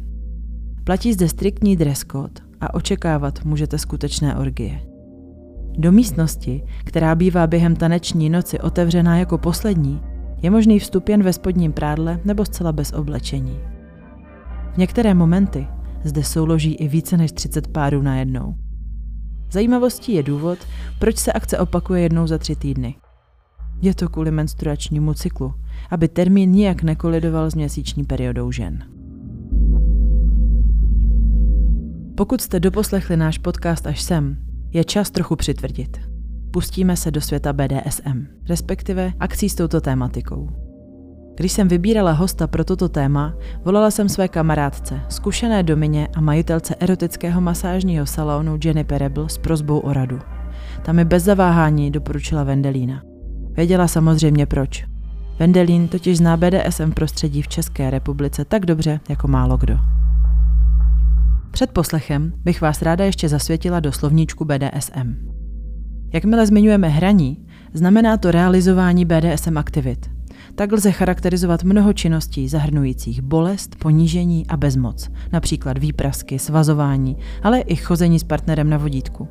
[0.84, 4.80] Platí zde striktní dress code a očekávat můžete skutečné orgie.
[5.78, 10.00] Do místnosti, která bývá během taneční noci otevřená jako poslední,
[10.42, 13.58] je možný vstup jen ve spodním prádle nebo zcela bez oblečení.
[14.74, 15.66] V některé momenty
[16.04, 18.54] zde souloží i více než 30 párů na jednou.
[19.50, 20.58] Zajímavostí je důvod,
[20.98, 22.94] proč se akce opakuje jednou za tři týdny.
[23.82, 25.54] Je to kvůli menstruačnímu cyklu,
[25.90, 28.84] aby termín nijak nekolidoval s měsíční periodou žen.
[32.16, 34.36] Pokud jste doposlechli náš podcast až sem,
[34.72, 36.07] je čas trochu přitvrdit
[36.50, 40.48] pustíme se do světa BDSM, respektive akcí s touto tématikou.
[41.36, 43.34] Když jsem vybírala hosta pro toto téma,
[43.64, 49.78] volala jsem své kamarádce, zkušené domině a majitelce erotického masážního salonu Jenny Perebl s prozbou
[49.78, 50.18] o radu.
[50.82, 53.02] Ta mi bez zaváhání doporučila Vendelína.
[53.52, 54.86] Věděla samozřejmě proč.
[55.38, 59.78] Vendelín totiž zná BDSM prostředí v České republice tak dobře jako málo kdo.
[61.50, 65.37] Před poslechem bych vás ráda ještě zasvětila do slovníčku BDSM.
[66.12, 70.10] Jakmile zmiňujeme hraní, znamená to realizování BDSM aktivit.
[70.54, 77.76] Tak lze charakterizovat mnoho činností zahrnujících bolest, ponížení a bezmoc, například výprasky, svazování, ale i
[77.76, 79.28] chození s partnerem na vodítku.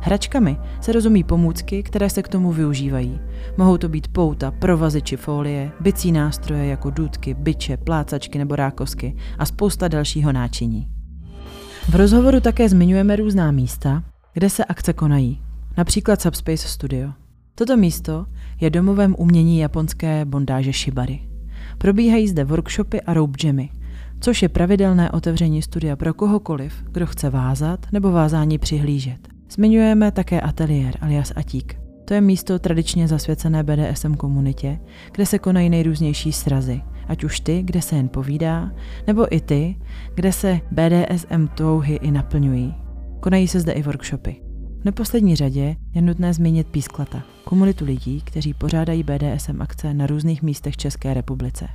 [0.00, 3.20] Hračkami se rozumí pomůcky, které se k tomu využívají.
[3.56, 9.16] Mohou to být pouta, provazy či folie, bicí nástroje jako důdky, byče, plácačky nebo rákosky
[9.38, 10.88] a spousta dalšího náčiní.
[11.88, 14.02] V rozhovoru také zmiňujeme různá místa,
[14.34, 15.40] kde se akce konají,
[15.76, 17.12] například Subspace Studio.
[17.54, 18.26] Toto místo
[18.60, 21.20] je domovem umění japonské bondáže shibari.
[21.78, 23.70] Probíhají zde workshopy a rope jammy,
[24.20, 29.28] což je pravidelné otevření studia pro kohokoliv, kdo chce vázat nebo vázání přihlížet.
[29.50, 31.80] Zmiňujeme také ateliér alias Atík.
[32.04, 34.78] To je místo tradičně zasvěcené BDSM komunitě,
[35.12, 38.72] kde se konají nejrůznější srazy, ať už ty, kde se jen povídá,
[39.06, 39.76] nebo i ty,
[40.14, 42.74] kde se BDSM touhy i naplňují.
[43.20, 44.49] Konají se zde i workshopy.
[44.80, 50.42] V neposlední řadě je nutné zmínit Písklata, komunitu lidí, kteří pořádají BDSM akce na různých
[50.42, 51.68] místech České republice.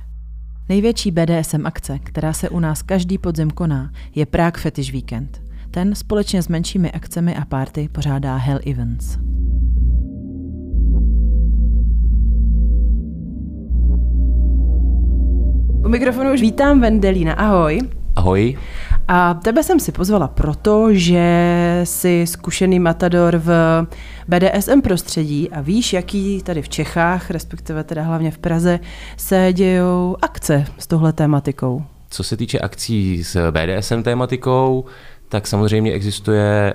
[0.68, 5.42] Největší BDSM akce, která se u nás každý podzem koná, je Prague Fetish Weekend.
[5.70, 9.18] Ten společně s menšími akcemi a párty pořádá Hell Events.
[15.84, 17.32] U mikrofonu už vítám Vendelína.
[17.32, 17.80] Ahoj.
[18.16, 18.58] Ahoj.
[19.08, 23.50] A tebe jsem si pozvala proto, že jsi zkušený matador v
[24.28, 28.80] BDSM prostředí a víš, jaký tady v Čechách, respektive teda hlavně v Praze,
[29.16, 31.84] se dějou akce s tohle tématikou.
[32.10, 34.84] Co se týče akcí s BDSM tématikou,
[35.28, 36.74] tak samozřejmě existuje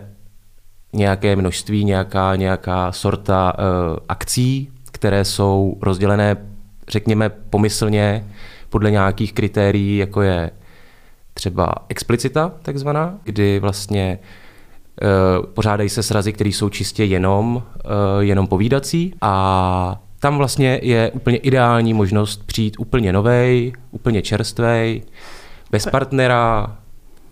[0.93, 6.37] nějaké množství, nějaká, nějaká sorta uh, akcí, které jsou rozdělené,
[6.89, 8.25] řekněme, pomyslně
[8.69, 10.51] podle nějakých kritérií, jako je
[11.33, 14.19] třeba explicita takzvaná, kdy vlastně
[15.01, 21.11] uh, pořádají se srazy, které jsou čistě jenom, uh, jenom povídací a tam vlastně je
[21.11, 25.01] úplně ideální možnost přijít úplně novej, úplně čerstvej,
[25.71, 26.77] bez partnera,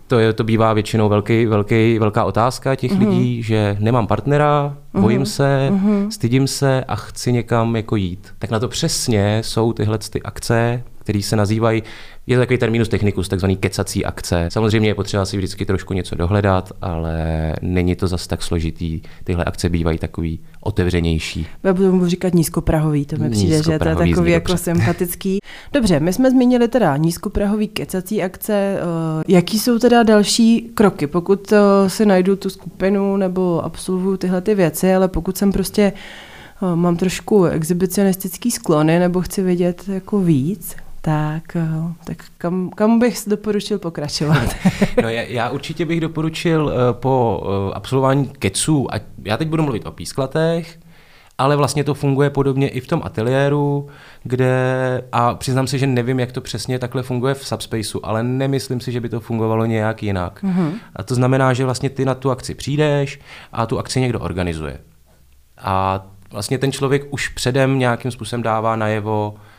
[0.06, 3.08] to, je, to bývá většinou velký, velký, velká otázka těch mm-hmm.
[3.08, 5.24] lidí, že nemám partnera, bojím mm-hmm.
[5.24, 6.08] se, mm-hmm.
[6.08, 8.34] stydím se a chci někam jako jít.
[8.38, 11.82] Tak na to přesně jsou tyhle ty akce, které se nazývají
[12.30, 14.48] je to takový terminus technicus, takzvaný kecací akce.
[14.52, 17.16] Samozřejmě je potřeba si vždycky trošku něco dohledat, ale
[17.62, 19.00] není to zas tak složitý.
[19.24, 21.46] Tyhle akce bývají takový otevřenější.
[21.64, 24.64] Já budu říkat nízkoprahový, to mi přijde, že to je takový jako dobře.
[24.64, 25.38] sympatický.
[25.72, 28.52] Dobře, my jsme zmínili teda nízkoprahový kecací akce.
[28.52, 34.40] Eh, jaký jsou teda další kroky, pokud eh, si najdu tu skupinu nebo absolvuju tyhle
[34.40, 40.20] ty věci, ale pokud jsem prostě eh, mám trošku exhibicionistický sklony nebo chci vědět jako
[40.20, 44.56] víc, tak, eh, tak kam, kam bych doporučil pokračovat?
[45.02, 49.62] no já, já určitě bych doporučil uh, po uh, absolvování keců, a já teď budu
[49.62, 50.78] mluvit o písklatech,
[51.38, 53.88] ale vlastně to funguje podobně i v tom ateliéru,
[54.22, 54.54] kde,
[55.12, 58.92] a přiznám se, že nevím, jak to přesně takhle funguje v Subspaceu, ale nemyslím si,
[58.92, 60.42] že by to fungovalo nějak jinak.
[60.42, 60.72] Mm-hmm.
[60.96, 63.20] A to znamená, že vlastně ty na tu akci přijdeš
[63.52, 64.78] a tu akci někdo organizuje.
[65.58, 69.49] A vlastně ten člověk už předem nějakým způsobem dává najevo, Eh,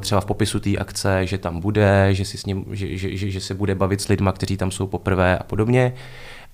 [0.00, 3.30] třeba v popisu té akce, že tam bude, že, si s ním, že, že, že,
[3.30, 5.94] že se bude bavit s lidma, kteří tam jsou poprvé a podobně.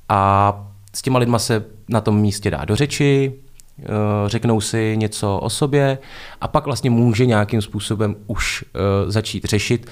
[0.09, 0.55] A
[0.95, 3.33] s těma lidma se na tom místě dá do řeči,
[3.79, 3.85] eh,
[4.27, 5.99] řeknou si něco o sobě
[6.41, 9.91] a pak vlastně může nějakým způsobem už eh, začít řešit,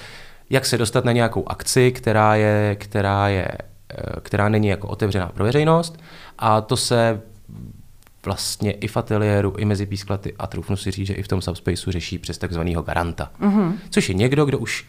[0.49, 3.47] jak se dostat na nějakou akci, která je, která je
[4.21, 5.99] která není jako otevřená pro veřejnost
[6.39, 7.21] a to se
[8.25, 11.41] vlastně i v ateliéru, i mezi písklaty a trufnu si říct, že i v tom
[11.41, 13.31] subspaceu řeší přes takzvaného garanta.
[13.41, 13.73] Mm-hmm.
[13.89, 14.85] Což je někdo, kdo už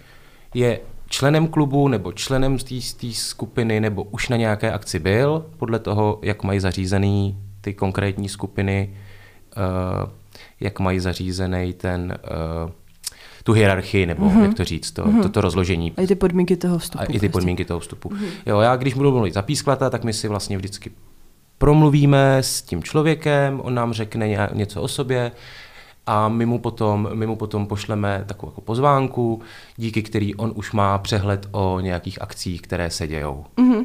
[0.55, 6.18] je členem klubu nebo členem té skupiny nebo už na nějaké akci byl, podle toho,
[6.23, 8.97] jak mají zařízený ty konkrétní skupiny,
[9.57, 10.11] uh,
[10.61, 12.18] jak mají zařízený ten
[12.64, 12.70] uh,
[13.44, 14.42] tu hierarchii, nebo mm-hmm.
[14.42, 15.23] jak to říct, to, mm-hmm.
[15.23, 15.92] to, to rozložení.
[15.97, 17.03] A i ty podmínky toho vstupu.
[17.03, 17.29] A i ty prostě.
[17.29, 18.09] podmínky toho vstupu.
[18.09, 18.29] Mm-hmm.
[18.47, 20.90] Jo, já když budu mluvit za písklata, tak my si vlastně vždycky
[21.59, 25.33] promluvíme s tím člověkem, on nám řekne něco o sobě
[26.07, 29.43] a my mu potom, my mu potom pošleme takovou jako pozvánku,
[29.77, 33.45] díky který on už má přehled o nějakých akcích, které se dějou.
[33.57, 33.85] Mm-hmm.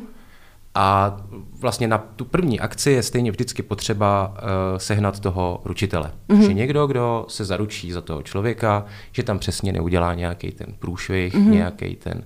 [0.75, 1.17] A
[1.59, 6.11] vlastně na tu první akci je stejně vždycky potřeba uh, sehnat toho ručitele.
[6.29, 6.41] Mm-hmm.
[6.41, 11.35] Že někdo, kdo se zaručí za toho člověka, že tam přesně neudělá nějaký ten průšvih,
[11.35, 11.49] mm-hmm.
[11.49, 12.23] nějaký ten,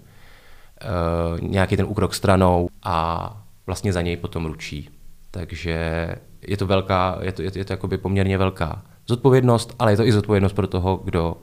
[1.41, 3.29] uh, nějaký ten úkrok stranou a
[3.65, 4.89] vlastně za něj potom ručí.
[5.33, 6.07] Takže
[6.47, 9.97] je to velká, je to, je to, je to jakoby poměrně velká zodpovědnost, ale je
[9.97, 11.37] to i zodpovědnost pro toho, kdo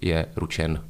[0.00, 0.80] je ručen.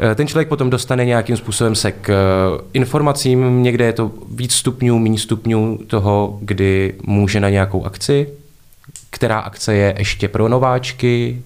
[0.00, 4.52] Eh, ten člověk potom dostane nějakým způsobem se k eh, informacím, někde je to víc
[4.52, 8.28] stupňů, méně stupňů toho, kdy může na nějakou akci,
[9.10, 11.42] která akce je ještě pro nováčky,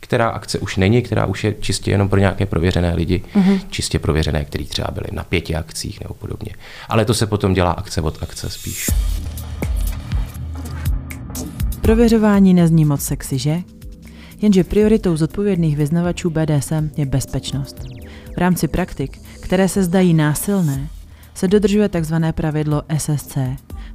[0.00, 3.60] která akce už není, která už je čistě jenom pro nějaké prověřené lidi, mm-hmm.
[3.70, 6.50] čistě prověřené, kteří třeba byli na pěti akcích nebo podobně.
[6.88, 8.90] Ale to se potom dělá akce od akce spíš.
[11.84, 13.62] Prověřování nezní moc sexy, že?
[14.42, 17.76] Jenže prioritou zodpovědných vyznavačů BDSM je bezpečnost.
[18.34, 20.88] V rámci praktik, které se zdají násilné,
[21.34, 22.14] se dodržuje tzv.
[22.34, 23.38] pravidlo SSC,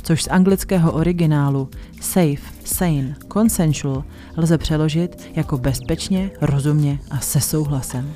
[0.04, 1.70] což z anglického originálu
[2.02, 4.04] safe, sane, consensual
[4.38, 8.14] lze přeložit jako bezpečně, rozumně a se souhlasem.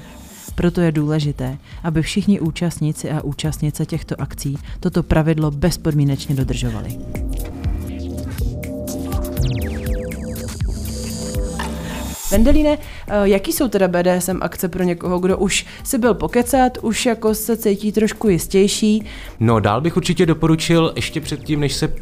[0.56, 6.98] Proto je důležité, aby všichni účastníci a účastnice těchto akcí toto pravidlo bezpodmínečně dodržovali.
[12.34, 17.06] Vendelíne, eh, jaký jsou teda BDSM akce pro někoho, kdo už si byl pokecat, už
[17.06, 19.06] jako se cítí trošku jistější?
[19.40, 21.94] No, dál bych určitě doporučil ještě předtím, než se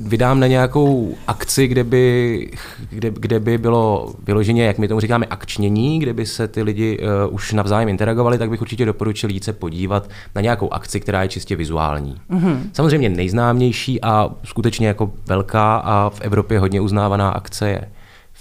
[0.00, 2.50] vydám na nějakou akci, kde by,
[2.90, 6.98] kde, kde by bylo vyloženě, jak my tomu říkáme, akčnění, kde by se ty lidi
[6.98, 11.22] uh, už navzájem interagovali, tak bych určitě doporučil jít se podívat na nějakou akci, která
[11.22, 12.16] je čistě vizuální.
[12.30, 12.58] Mm-hmm.
[12.72, 17.88] Samozřejmě nejznámější a skutečně jako velká a v Evropě hodně uznávaná akce je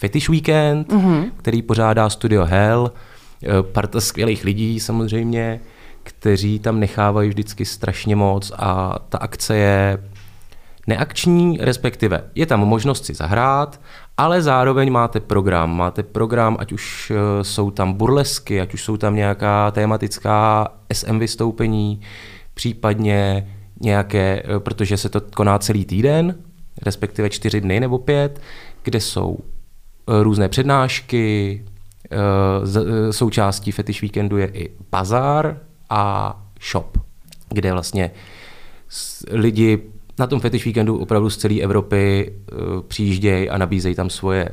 [0.03, 1.31] Fetish Weekend, mm-hmm.
[1.37, 2.91] který pořádá Studio Hell,
[3.43, 5.59] eh, parta skvělých lidí samozřejmě,
[6.03, 10.03] kteří tam nechávají vždycky strašně moc a ta akce je
[10.87, 13.81] neakční, respektive je tam možnost si zahrát,
[14.17, 15.77] ale zároveň máte program.
[15.77, 21.19] Máte program, ať už eh, jsou tam burlesky, ať už jsou tam nějaká tématická SM
[21.19, 22.01] vystoupení,
[22.53, 23.49] případně
[23.81, 26.35] nějaké, eh, protože se to koná celý týden,
[26.81, 28.41] respektive čtyři dny nebo pět,
[28.83, 29.37] kde jsou
[30.07, 31.65] různé přednášky,
[33.11, 35.57] součástí Fetish Weekendu je i bazar
[35.89, 36.35] a
[36.71, 36.97] shop,
[37.49, 38.11] kde vlastně
[39.31, 39.79] lidi
[40.19, 42.33] na tom Fetish Weekendu opravdu z celé Evropy
[42.87, 44.49] přijíždějí a nabízejí tam svoje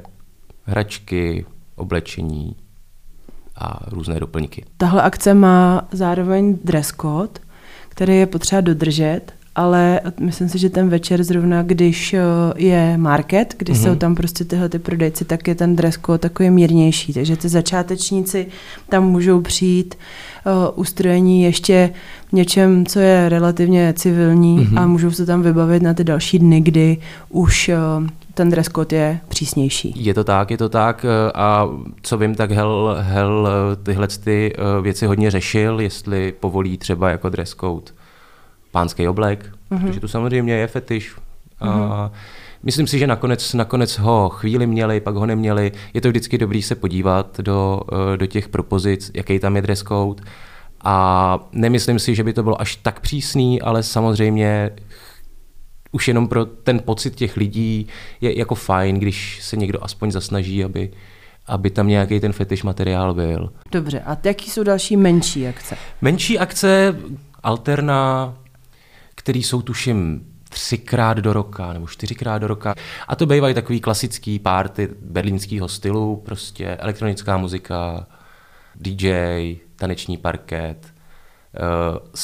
[0.64, 2.56] hračky, oblečení
[3.56, 4.64] a různé doplňky.
[4.76, 7.40] Tahle akce má zároveň dress code,
[7.88, 9.20] který je potřeba dodržet,
[9.54, 12.20] ale myslím si, že ten večer zrovna, když eh,
[12.56, 13.84] je market, když mm-hmm.
[13.84, 17.48] jsou tam prostě tyhle ty prodejci, tak je ten dress code takový mírnější, takže ty
[17.48, 18.46] začátečníci
[18.88, 19.94] tam můžou přijít
[20.46, 21.90] uh, ustrojení ještě
[22.32, 24.80] něčem, co je relativně civilní mm-hmm.
[24.80, 26.96] a můžou se tam vybavit na ty další dny, kdy
[27.28, 29.94] už uh, ten dress code je přísnější.
[29.96, 31.68] Je to tak, je to tak a
[32.02, 33.48] co vím, tak Hel, Hel
[33.82, 37.99] tyhle ty věci hodně řešil, jestli povolí třeba jako dress code
[38.70, 39.87] pánský oblek, mm-hmm.
[39.87, 41.14] protože to samozřejmě je fetiš.
[41.61, 42.11] A mm-hmm.
[42.62, 45.72] Myslím si, že nakonec, nakonec ho chvíli měli, pak ho neměli.
[45.94, 49.83] Je to vždycky dobrý se podívat do, eh, do těch propozic, jaký tam je dress
[49.83, 50.22] code.
[50.85, 54.70] A nemyslím si, že by to bylo až tak přísný, ale samozřejmě
[55.92, 57.87] už jenom pro ten pocit těch lidí
[58.20, 60.90] je jako fajn, když se někdo aspoň zasnaží, aby,
[61.46, 63.52] aby tam nějaký ten fetiš materiál byl.
[63.72, 65.76] Dobře, a jaký jsou další menší akce?
[66.00, 66.96] Menší akce,
[67.42, 68.35] alterna,
[69.20, 72.74] který jsou tuším třikrát do roka nebo čtyřikrát do roka.
[73.09, 78.06] A to bývají takový klasický párty berlínského stylu, prostě elektronická muzika,
[78.74, 80.94] DJ, taneční parket,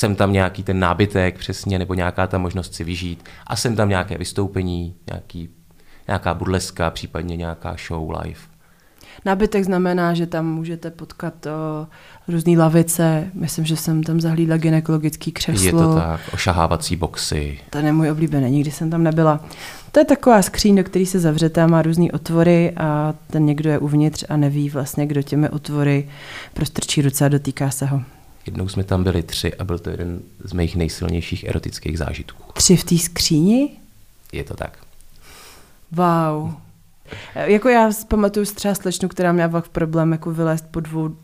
[0.00, 3.88] uh, tam nějaký ten nábytek přesně, nebo nějaká ta možnost si vyžít a jsem tam
[3.88, 5.48] nějaké vystoupení, nějaký,
[6.08, 8.55] nějaká burleska, případně nějaká show live.
[9.24, 11.86] Nábytek znamená, že tam můžete potkat o,
[12.28, 13.30] různé lavice.
[13.34, 15.66] Myslím, že jsem tam zahlídla gynekologický křeslo.
[15.66, 17.58] Je to tak, ošahávací boxy.
[17.70, 19.44] To je můj oblíbený, nikdy jsem tam nebyla.
[19.92, 23.70] To je taková skříň, do které se zavřete a má různé otvory a ten někdo
[23.70, 26.08] je uvnitř a neví vlastně, kdo těmi otvory
[26.54, 28.02] prostrčí ruce a dotýká se ho.
[28.46, 32.42] Jednou jsme tam byli tři a byl to jeden z mých nejsilnějších erotických zážitků.
[32.52, 33.70] Tři v té skříni?
[34.32, 34.78] Je to tak.
[35.92, 36.54] Wow.
[37.34, 41.16] Jako já pamatuju třeba slečnu, která měla fakt problém jako vylézt po dvou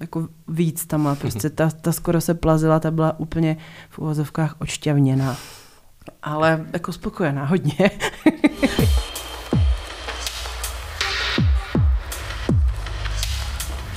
[0.00, 3.56] jako víc tam a prostě ta, ta skoro se plazila, ta byla úplně
[3.90, 5.36] v uvozovkách odšťavněná.
[6.22, 7.90] Ale jako spokojená hodně.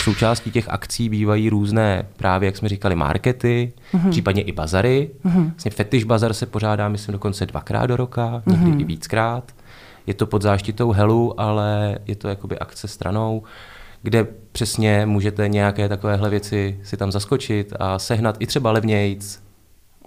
[0.04, 4.10] Součástí těch akcí bývají různé právě, jak jsme říkali, markety, mm-hmm.
[4.10, 5.10] případně i bazary.
[5.26, 5.50] Mm-hmm.
[5.50, 8.82] Vlastně fetish bazar se pořádá, myslím, dokonce dvakrát do roka, někdy mm-hmm.
[8.82, 9.52] i víckrát.
[10.08, 13.44] Je to pod záštitou Helu, ale je to jakoby akce stranou,
[14.02, 19.39] kde přesně můžete nějaké takovéhle věci si tam zaskočit a sehnat i třeba levnějc.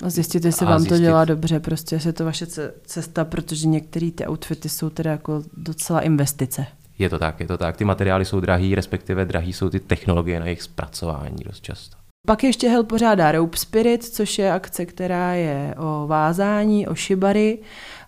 [0.04, 0.94] A zjistit, jestli vám zjistit.
[0.94, 2.46] to dělá dobře, prostě jestli je to vaše
[2.87, 6.66] cesta, protože některé ty outfity jsou teda jako docela investice.
[6.98, 7.76] Je to tak, je to tak.
[7.76, 11.96] Ty materiály jsou drahý, respektive drahý jsou ty technologie na jejich zpracování dost často.
[12.26, 17.59] Pak ještě Hel pořádá Rope Spirit, což je akce, která je o vázání, o šibary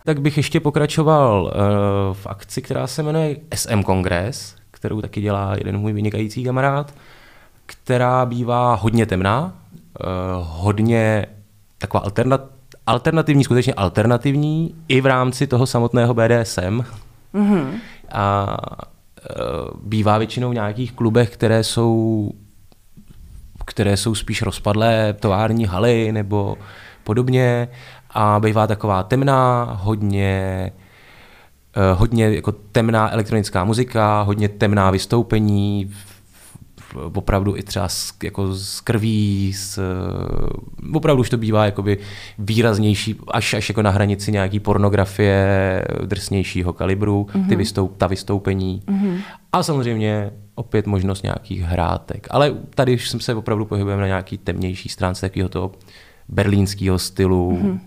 [0.08, 1.50] tak bych ještě pokračoval uh,
[2.16, 6.94] v akci, která se jmenuje SM Kongres, kterou taky dělá jeden můj vynikající kamarád,
[7.66, 11.26] která bývá hodně temná, uh, hodně
[11.78, 12.40] taková alternat,
[12.86, 16.80] alternativní, skutečně alternativní, i v rámci toho samotného BDSM.
[17.34, 17.70] Mm-hmm.
[18.12, 22.30] A uh, bývá většinou v nějakých klubech, které jsou
[23.64, 26.56] které jsou spíš rozpadlé tovární haly nebo
[27.04, 27.68] podobně
[28.10, 30.72] a bývá taková temná, hodně
[31.76, 35.90] eh, hodně jako temná elektronická muzika, hodně temná vystoupení,
[37.14, 39.82] opravdu i třeba s, jako z krví, s,
[40.92, 41.98] opravdu už to bývá jakoby
[42.38, 47.32] výraznější, až, až jako na hranici nějaký pornografie drsnějšího kalibru, mm-hmm.
[47.32, 47.58] ty mhm.
[47.58, 48.82] vystoup, ta vystoupení.
[48.86, 49.20] Mm-hmm.
[49.52, 52.26] A samozřejmě opět možnost nějakých hrátek.
[52.30, 55.72] Ale tady už jsem se opravdu pohybujeme na nějaký temnější stránce takového toho
[56.28, 57.78] berlínského stylu, mm-hmm.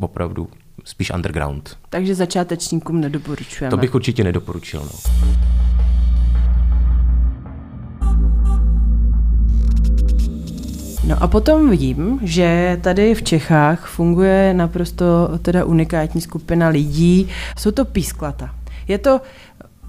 [0.00, 0.48] Opravdu
[0.84, 1.76] spíš underground.
[1.90, 3.70] Takže začátečníkům nedoporučujeme.
[3.70, 4.80] To bych určitě nedoporučil.
[4.80, 5.12] No.
[11.06, 17.28] No a potom vidím, že tady v Čechách funguje naprosto teda unikátní skupina lidí.
[17.58, 18.54] Jsou to písklata.
[18.88, 19.20] Je to,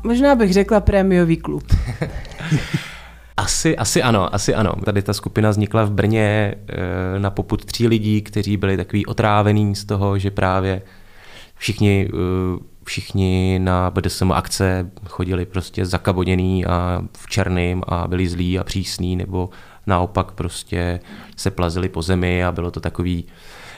[0.03, 1.63] možná bych řekla, prémiový klub.
[3.38, 4.74] Asi, asi ano, asi ano.
[4.86, 9.76] Tady ta skupina vznikla v Brně eh, na poput tří lidí, kteří byli takový otrávení
[9.76, 10.82] z toho, že právě
[11.56, 18.60] všichni, eh, všichni na BDSM akce chodili prostě zakaboděný a v černým a byli zlí
[18.60, 19.50] a přísní, nebo
[19.88, 21.00] naopak prostě
[21.38, 23.25] se plazili po zemi a bylo to takový,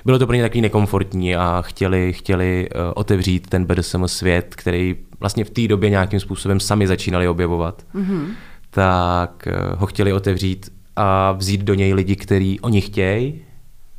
[0.06, 4.96] bylo to pro ně takový nekomfortní a chtěli, chtěli eh, otevřít ten BDSM svět, který
[5.20, 7.84] vlastně v té době nějakým způsobem sami začínali objevovat.
[7.96, 8.28] Mm-hmm.
[8.76, 9.48] Tak
[9.78, 13.42] ho chtěli otevřít a vzít do něj lidi, který oni chtějí,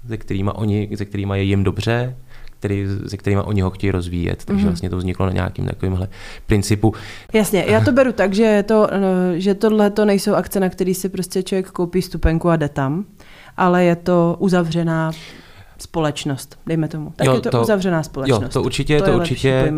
[0.08, 2.16] se kterými, oni, se kterými je jim dobře
[2.58, 4.44] který, se kterými oni ho chtějí rozvíjet.
[4.44, 4.68] Takže mm-hmm.
[4.68, 6.08] vlastně to vzniklo na nějakým takovýmhle
[6.46, 6.94] principu.
[7.32, 10.94] Jasně, já to beru tak, že, to, eh, že tohle to nejsou akce, na který
[10.94, 13.04] si prostě člověk koupí stupenku a jde tam,
[13.56, 15.10] ale je to uzavřená
[15.78, 17.12] společnost, dejme tomu.
[17.16, 18.42] Tak jo, je to, to uzavřená společnost.
[18.42, 19.72] Jo, to určitě, to, to určitě.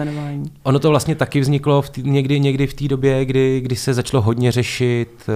[0.62, 3.94] Ono to vlastně taky vzniklo v tý, někdy, někdy v té době, kdy, kdy se
[3.94, 5.34] začalo hodně řešit uh,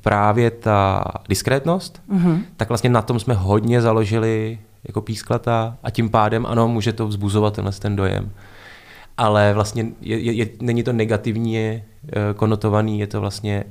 [0.00, 2.42] právě ta diskrétnost, uh-huh.
[2.56, 7.06] tak vlastně na tom jsme hodně založili jako písklata a tím pádem ano, může to
[7.06, 8.30] vzbuzovat tenhle ten dojem.
[9.16, 11.84] Ale vlastně je, je, je, není to negativně je,
[12.36, 13.64] konotovaný, je to vlastně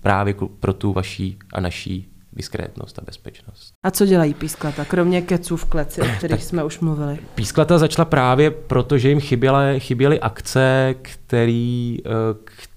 [0.00, 3.72] právě pro tu vaší a naší diskrétnost a bezpečnost.
[3.82, 7.18] A co dělají písklata, kromě keců v kleci, o kterých jsme už mluvili?
[7.34, 12.10] Písklata začala právě proto, že jim chyběly, chyběly akce, který, eh,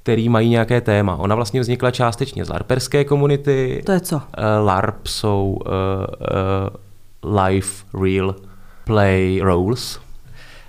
[0.01, 1.15] který mají nějaké téma.
[1.15, 3.83] Ona vlastně vznikla částečně z larperské komunity.
[3.85, 4.21] To je co?
[4.37, 5.71] Eh, LARP jsou uh,
[7.23, 7.67] uh, live,
[8.03, 8.35] real
[8.85, 9.99] play roles.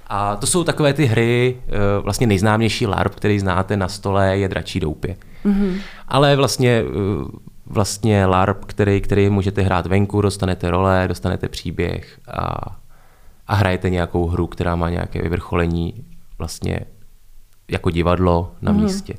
[0.07, 1.57] A to jsou takové ty hry,
[2.03, 5.17] vlastně nejznámější LARP, který znáte na stole, je Dračí doupě.
[5.45, 5.81] Mm-hmm.
[6.09, 6.85] Ale vlastně
[7.73, 12.77] vlastně LARP, který, který můžete hrát venku, dostanete role, dostanete příběh a,
[13.47, 16.05] a hrajete nějakou hru, která má nějaké vyvrcholení
[16.39, 16.81] vlastně
[17.71, 18.83] jako divadlo na mm.
[18.83, 19.15] místě.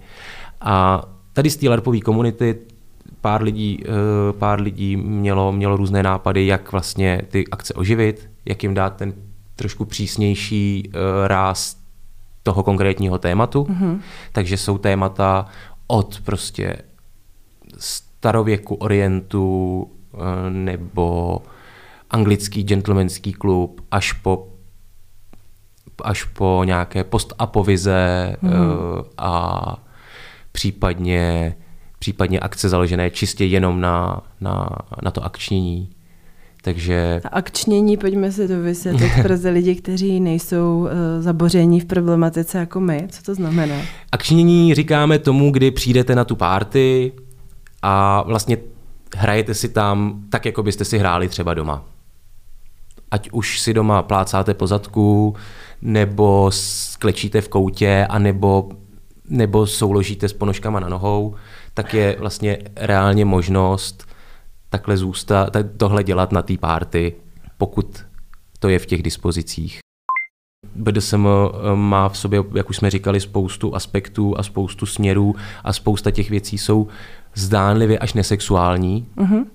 [0.62, 2.60] A tady z té LARPové komunity
[3.22, 8.64] pár lidí, eh, pár lidí mělo, mělo různé nápady, jak vlastně ty akce oživit, jak
[8.64, 9.14] jim dát ten
[9.56, 11.78] trošku přísnější eh, ráz
[12.44, 13.64] toho konkrétního tématu.
[13.64, 14.00] Mm-hmm.
[14.32, 15.46] Takže jsou témata
[15.88, 16.78] od prostě
[18.24, 21.42] starověku orientu eh, nebo
[22.10, 24.48] anglický gentlemanský klub až po
[26.04, 28.52] až po nějaké postapovize mm.
[29.18, 29.84] a
[30.52, 31.56] případně,
[32.00, 34.70] případně akce založené čistě jenom na, na,
[35.04, 35.90] na to akčnění.
[36.62, 37.22] Takže...
[37.26, 42.80] A akčnění, pojďme si to vysvětlit pro lidi, kteří nejsou uh, zaboření v problematice jako
[42.80, 43.08] my.
[43.10, 43.76] Co to znamená?
[44.12, 47.12] Akčnění říkáme tomu, kdy přijdete na tu párty,
[47.84, 48.58] a vlastně
[49.16, 51.84] hrajete si tam tak, jako byste si hráli třeba doma.
[53.12, 55.36] Ať už si doma plácáte po zadku,
[55.82, 58.70] nebo sklečíte v koutě, anebo,
[59.30, 61.36] nebo souložíte s ponožkama na nohou,
[61.74, 64.08] tak je vlastně reálně možnost
[64.70, 67.16] takhle zůstat, tohle dělat na té párty,
[67.58, 68.06] pokud
[68.60, 69.80] to je v těch dispozicích.
[70.76, 75.74] BDSM eh, má v sobě, jak už jsme říkali, spoustu aspektů a spoustu směrů a
[75.74, 76.88] spousta těch věcí jsou
[77.36, 79.08] zdánlivě až nesexuální.
[79.18, 79.46] Mm-hmm.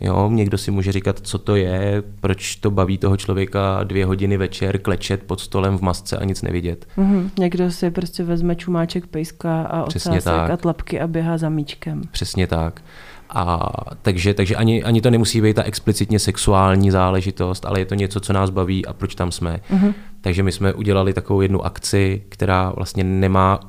[0.00, 4.36] Jo, někdo si může říkat, co to je, proč to baví toho člověka dvě hodiny
[4.36, 6.86] večer klečet pod stolem v masce a nic nevidět.
[6.98, 7.30] Mm-hmm.
[7.38, 12.02] Někdo si prostě vezme čumáček pejska a ocásek a tlapky a běhá za míčkem.
[12.10, 12.82] Přesně tak.
[13.30, 13.72] A
[14.02, 18.20] takže, takže ani, ani to nemusí být ta explicitně sexuální záležitost, ale je to něco,
[18.20, 19.60] co nás baví a proč tam jsme.
[19.70, 19.94] Mm-hmm.
[20.20, 23.60] Takže my jsme udělali takovou jednu akci, která vlastně nemá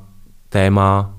[0.48, 1.14] téma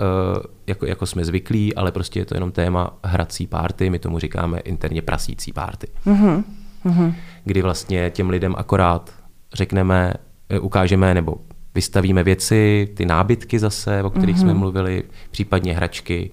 [0.00, 4.18] Eh, jako, jako jsme zvyklí, ale prostě je to jenom téma hrací párty, my tomu
[4.18, 5.86] říkáme interně prasící párty.
[6.06, 7.14] Mm-hmm.
[7.44, 9.14] Kdy vlastně těm lidem akorát
[9.52, 10.14] řekneme,
[10.48, 11.36] eh, ukážeme nebo
[11.74, 14.40] vystavíme věci, ty nábytky zase, o kterých mm-hmm.
[14.40, 16.30] jsme mluvili, případně hračky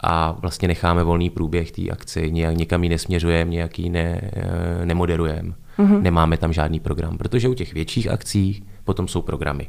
[0.00, 4.86] a vlastně necháme volný průběh té akci, nějak někam ji nesměřujeme, nějak ji ne, eh,
[4.86, 5.52] nemoderujeme.
[5.78, 6.02] Mm-hmm.
[6.02, 9.68] Nemáme tam žádný program, protože u těch větších akcí potom jsou programy.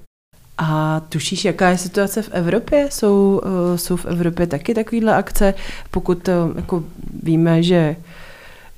[0.58, 2.88] A tušíš, jaká je situace v Evropě?
[2.91, 5.53] Jsou, uh, jsou v Evropě taky takovéhle akce?
[5.91, 6.84] Pokud uh, jako
[7.24, 7.95] víme, že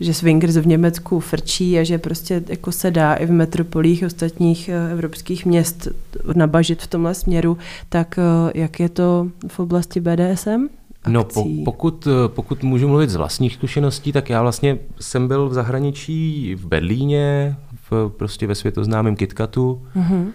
[0.02, 4.70] že swingers v Německu frčí a že prostě jako se dá i v metropolích ostatních
[4.70, 5.88] uh, evropských měst
[6.34, 7.58] nabažit v tomhle směru,
[7.90, 8.20] tak
[8.54, 10.68] jak je to v oblasti BDSM?
[11.04, 11.12] Akcí?
[11.12, 15.54] No po, pokud, pokud můžu mluvit z vlastních zkušeností, tak já vlastně jsem byl v
[15.54, 17.56] zahraničí v Berlíně,
[17.92, 19.82] v, prostě ve světoznámém KitKatu.
[19.96, 20.26] Mm-hmm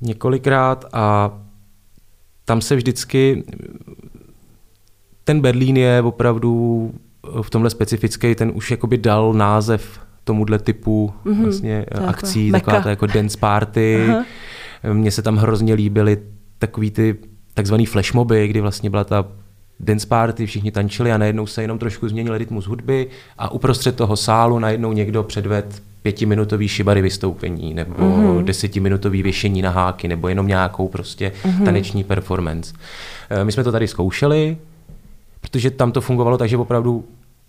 [0.00, 1.38] několikrát a
[2.44, 3.44] tam se vždycky
[5.24, 6.92] ten Berlín je opravdu
[7.42, 12.64] v tomhle specifický, ten už jakoby dal název tomuhle typu mm-hmm, vlastně akcí, meka.
[12.64, 14.06] taková ta jako dance party.
[14.92, 16.18] Mně se tam hrozně líbily
[16.58, 17.16] takový ty
[17.54, 19.26] takzvaný flashmoby, kdy vlastně byla ta
[19.80, 23.06] dance party, všichni tančili a najednou se jenom trošku změnil rytmus hudby
[23.38, 28.44] a uprostřed toho sálu najednou někdo předved pětiminutový šibary vystoupení nebo mm-hmm.
[28.44, 31.64] desetiminutový věšení na háky nebo jenom nějakou prostě mm-hmm.
[31.64, 32.74] taneční performance.
[33.30, 34.56] Eh, my jsme to tady zkoušeli,
[35.40, 37.04] protože tam to fungovalo tak, že opravdu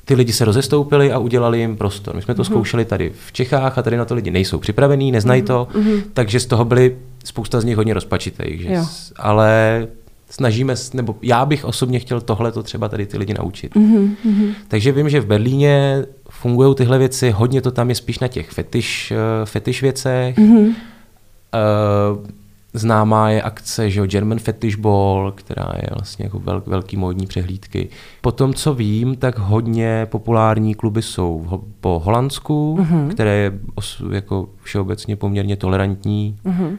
[0.05, 2.15] ty lidi se rozestoupili a udělali jim prostor.
[2.15, 2.45] My jsme to mm-hmm.
[2.45, 5.45] zkoušeli tady v Čechách a tady na to lidi nejsou připravení, neznají mm-hmm.
[5.45, 6.03] to, mm-hmm.
[6.13, 8.61] takže z toho byly spousta z nich hodně rozpačitých.
[8.61, 8.79] Že?
[9.15, 9.87] Ale
[10.29, 13.75] snažíme, nebo já bych osobně chtěl tohle to třeba tady ty lidi naučit.
[13.75, 14.53] Mm-hmm.
[14.67, 16.05] Takže vím, že v Berlíně
[16.41, 20.37] fungují tyhle věci, hodně to tam je spíš na těch fetiš, eh, fetiš věcech.
[20.37, 20.67] Mm-hmm.
[20.67, 22.27] Uh,
[22.73, 27.89] Známá je akce že German Fetish Ball, která je vlastně jako vel, velký módní přehlídky.
[28.21, 33.07] Po tom, co vím, tak hodně populární kluby jsou ho, po Holandsku, uh-huh.
[33.07, 36.67] které je os, jako všeobecně poměrně tolerantní, uh-huh.
[36.67, 36.77] uh,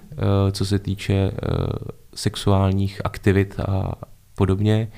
[0.53, 1.67] co se týče uh,
[2.15, 3.93] sexuálních aktivit a
[4.35, 4.89] podobně.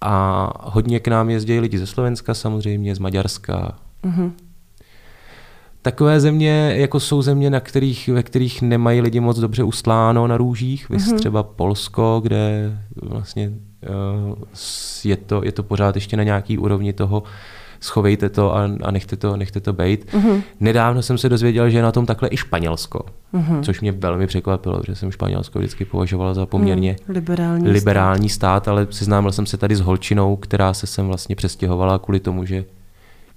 [0.00, 3.78] A hodně k nám jezdí lidi ze Slovenska samozřejmě, z Maďarska.
[4.04, 4.32] Uh-huh
[5.82, 10.36] takové země, jako jsou země, na kterých, ve kterých nemají lidi moc dobře ustláno na
[10.36, 11.16] růžích, mm-hmm.
[11.16, 12.72] třeba Polsko, kde
[13.02, 13.52] vlastně
[14.28, 14.38] uh,
[15.04, 17.22] je, to, je to pořád ještě na nějaký úrovni toho,
[17.80, 20.12] schovejte to a, a nechte to, nechte to bejt.
[20.12, 20.42] Mm-hmm.
[20.60, 23.04] Nedávno jsem se dozvěděl, že je na tom takhle i Španělsko,
[23.34, 23.62] mm-hmm.
[23.62, 28.62] což mě velmi překvapilo, že jsem Španělsko vždycky považoval za poměrně mm, liberální, liberální stát.
[28.62, 32.44] stát, ale seznámil jsem se tady s holčinou, která se sem vlastně přestěhovala kvůli tomu,
[32.44, 32.64] že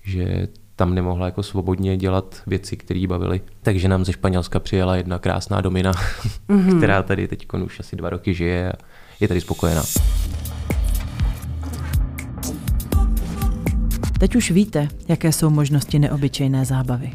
[0.04, 3.42] že tam nemohla jako svobodně dělat věci, které jí bavily.
[3.62, 6.78] Takže nám ze Španělska přijela jedna krásná domina, mm-hmm.
[6.78, 8.76] která tady teď už asi dva roky žije a
[9.20, 9.84] je tady spokojená.
[14.22, 17.12] Teď už víte, jaké jsou možnosti neobyčejné zábavy.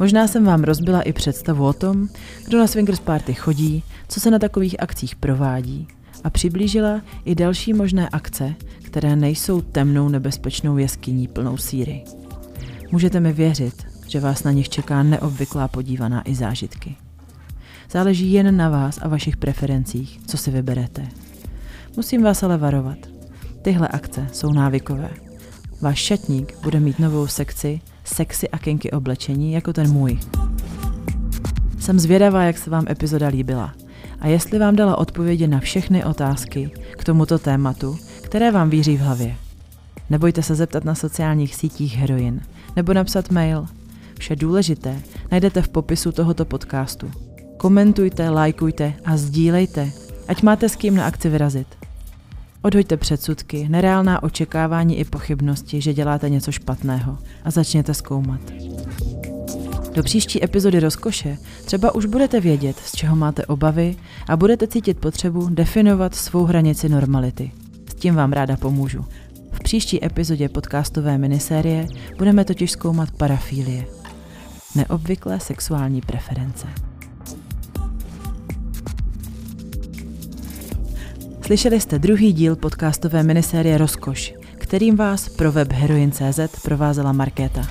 [0.00, 2.08] Možná jsem vám rozbila i představu o tom,
[2.46, 5.88] kdo na swingers party chodí, co se na takových akcích provádí
[6.24, 12.04] a přiblížila i další možné akce, které nejsou temnou nebezpečnou jeskyní plnou síry.
[12.92, 16.96] Můžete mi věřit, že vás na nich čeká neobvyklá podívaná i zážitky.
[17.90, 21.08] Záleží jen na vás a vašich preferencích, co si vyberete.
[21.96, 22.98] Musím vás ale varovat.
[23.62, 25.25] Tyhle akce jsou návykové.
[25.80, 30.18] Váš šatník bude mít novou sekci sexy a kinky oblečení jako ten můj.
[31.78, 33.74] Jsem zvědavá, jak se vám epizoda líbila
[34.20, 39.00] a jestli vám dala odpovědi na všechny otázky k tomuto tématu, které vám víří v
[39.00, 39.36] hlavě.
[40.10, 42.40] Nebojte se zeptat na sociálních sítích Heroin
[42.76, 43.66] nebo napsat mail.
[44.18, 45.00] Vše důležité
[45.30, 47.10] najdete v popisu tohoto podcastu.
[47.56, 49.90] Komentujte, lajkujte a sdílejte,
[50.28, 51.85] ať máte s kým na akci vyrazit.
[52.62, 58.40] Odhoďte předsudky, nereálná očekávání i pochybnosti, že děláte něco špatného a začněte zkoumat.
[59.94, 63.96] Do příští epizody rozkoše třeba už budete vědět, z čeho máte obavy
[64.28, 67.50] a budete cítit potřebu definovat svou hranici normality.
[67.90, 69.04] S tím vám ráda pomůžu.
[69.52, 71.86] V příští epizodě podcastové minisérie
[72.18, 73.86] budeme totiž zkoumat parafílie.
[74.74, 76.66] Neobvyklé sexuální preference.
[81.46, 87.62] Slyšeli jste druhý díl podcastové minisérie Rozkoš, kterým vás pro web Heroin.cz provázela Markéta.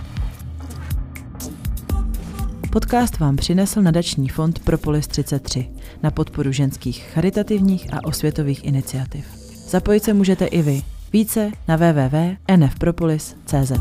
[2.71, 5.67] Podcast vám přinesl nadační fond Propolis 33
[6.03, 9.25] na podporu ženských charitativních a osvětových iniciativ.
[9.67, 10.81] Zapojit se můžete i vy
[11.13, 13.71] více na www.nfpropolis.cz.